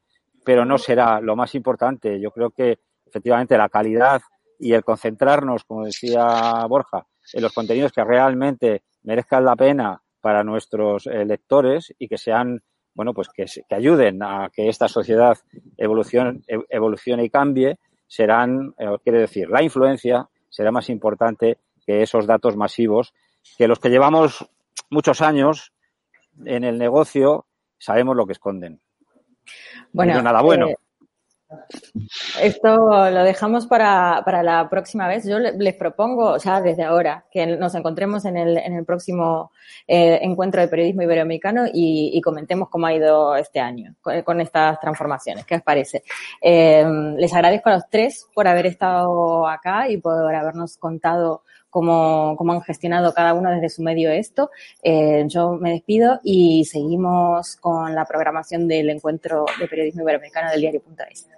pero 0.42 0.64
no 0.64 0.78
será 0.78 1.20
lo 1.20 1.36
más 1.36 1.54
importante. 1.54 2.18
Yo 2.18 2.30
creo 2.30 2.48
que 2.48 2.78
efectivamente 3.04 3.58
la 3.58 3.68
calidad 3.68 4.22
y 4.58 4.72
el 4.72 4.84
concentrarnos, 4.84 5.64
como 5.64 5.84
decía 5.84 6.64
Borja, 6.66 7.06
en 7.34 7.42
los 7.42 7.52
contenidos 7.52 7.92
que 7.92 8.04
realmente 8.04 8.84
merezcan 9.02 9.44
la 9.44 9.54
pena 9.54 10.00
para 10.22 10.44
nuestros 10.44 11.06
eh, 11.06 11.26
lectores 11.26 11.94
y 11.98 12.08
que 12.08 12.16
sean, 12.16 12.62
bueno, 12.98 13.14
pues 13.14 13.28
que, 13.28 13.44
que 13.44 13.74
ayuden 13.76 14.24
a 14.24 14.50
que 14.52 14.68
esta 14.68 14.88
sociedad 14.88 15.38
evolucione, 15.76 16.40
evolucione 16.68 17.22
y 17.22 17.30
cambie, 17.30 17.78
serán, 18.08 18.74
eh, 18.76 18.96
quiere 19.04 19.20
decir, 19.20 19.48
la 19.48 19.62
influencia 19.62 20.28
será 20.48 20.72
más 20.72 20.90
importante 20.90 21.58
que 21.86 22.02
esos 22.02 22.26
datos 22.26 22.56
masivos 22.56 23.14
que 23.56 23.68
los 23.68 23.78
que 23.78 23.90
llevamos 23.90 24.50
muchos 24.90 25.22
años 25.22 25.72
en 26.44 26.64
el 26.64 26.76
negocio 26.76 27.46
sabemos 27.78 28.16
lo 28.16 28.26
que 28.26 28.32
esconden. 28.32 28.80
Bueno, 29.92 30.14
no 30.14 30.22
nada 30.22 30.42
bueno. 30.42 30.66
Eh, 30.66 30.76
esto 32.42 33.10
lo 33.10 33.24
dejamos 33.24 33.66
para, 33.66 34.22
para, 34.24 34.42
la 34.42 34.68
próxima 34.68 35.08
vez. 35.08 35.26
Yo 35.26 35.38
les 35.38 35.74
propongo, 35.74 36.36
ya 36.38 36.60
desde 36.60 36.84
ahora, 36.84 37.24
que 37.30 37.46
nos 37.46 37.74
encontremos 37.74 38.24
en 38.24 38.36
el, 38.36 38.58
en 38.58 38.74
el 38.74 38.84
próximo 38.84 39.50
eh, 39.86 40.18
encuentro 40.22 40.60
de 40.60 40.68
periodismo 40.68 41.02
iberoamericano 41.02 41.66
y, 41.66 42.10
y, 42.12 42.20
comentemos 42.20 42.68
cómo 42.68 42.86
ha 42.86 42.94
ido 42.94 43.34
este 43.36 43.60
año 43.60 43.94
con, 44.02 44.40
estas 44.40 44.78
transformaciones. 44.80 45.46
¿Qué 45.46 45.56
os 45.56 45.62
parece? 45.62 46.02
Eh, 46.42 46.86
les 47.16 47.32
agradezco 47.32 47.70
a 47.70 47.74
los 47.74 47.88
tres 47.90 48.26
por 48.34 48.46
haber 48.46 48.66
estado 48.66 49.46
acá 49.48 49.88
y 49.88 49.96
por 49.96 50.34
habernos 50.34 50.76
contado 50.76 51.42
cómo, 51.70 52.34
cómo 52.36 52.52
han 52.52 52.62
gestionado 52.62 53.12
cada 53.14 53.34
uno 53.34 53.50
desde 53.50 53.68
su 53.68 53.82
medio 53.82 54.10
esto. 54.10 54.50
Eh, 54.82 55.24
yo 55.28 55.52
me 55.52 55.72
despido 55.72 56.20
y 56.22 56.64
seguimos 56.64 57.56
con 57.56 57.94
la 57.94 58.04
programación 58.04 58.68
del 58.68 58.90
encuentro 58.90 59.46
de 59.58 59.68
periodismo 59.68 60.02
iberoamericano 60.02 60.50
del 60.50 60.60
diario.es. 60.60 61.37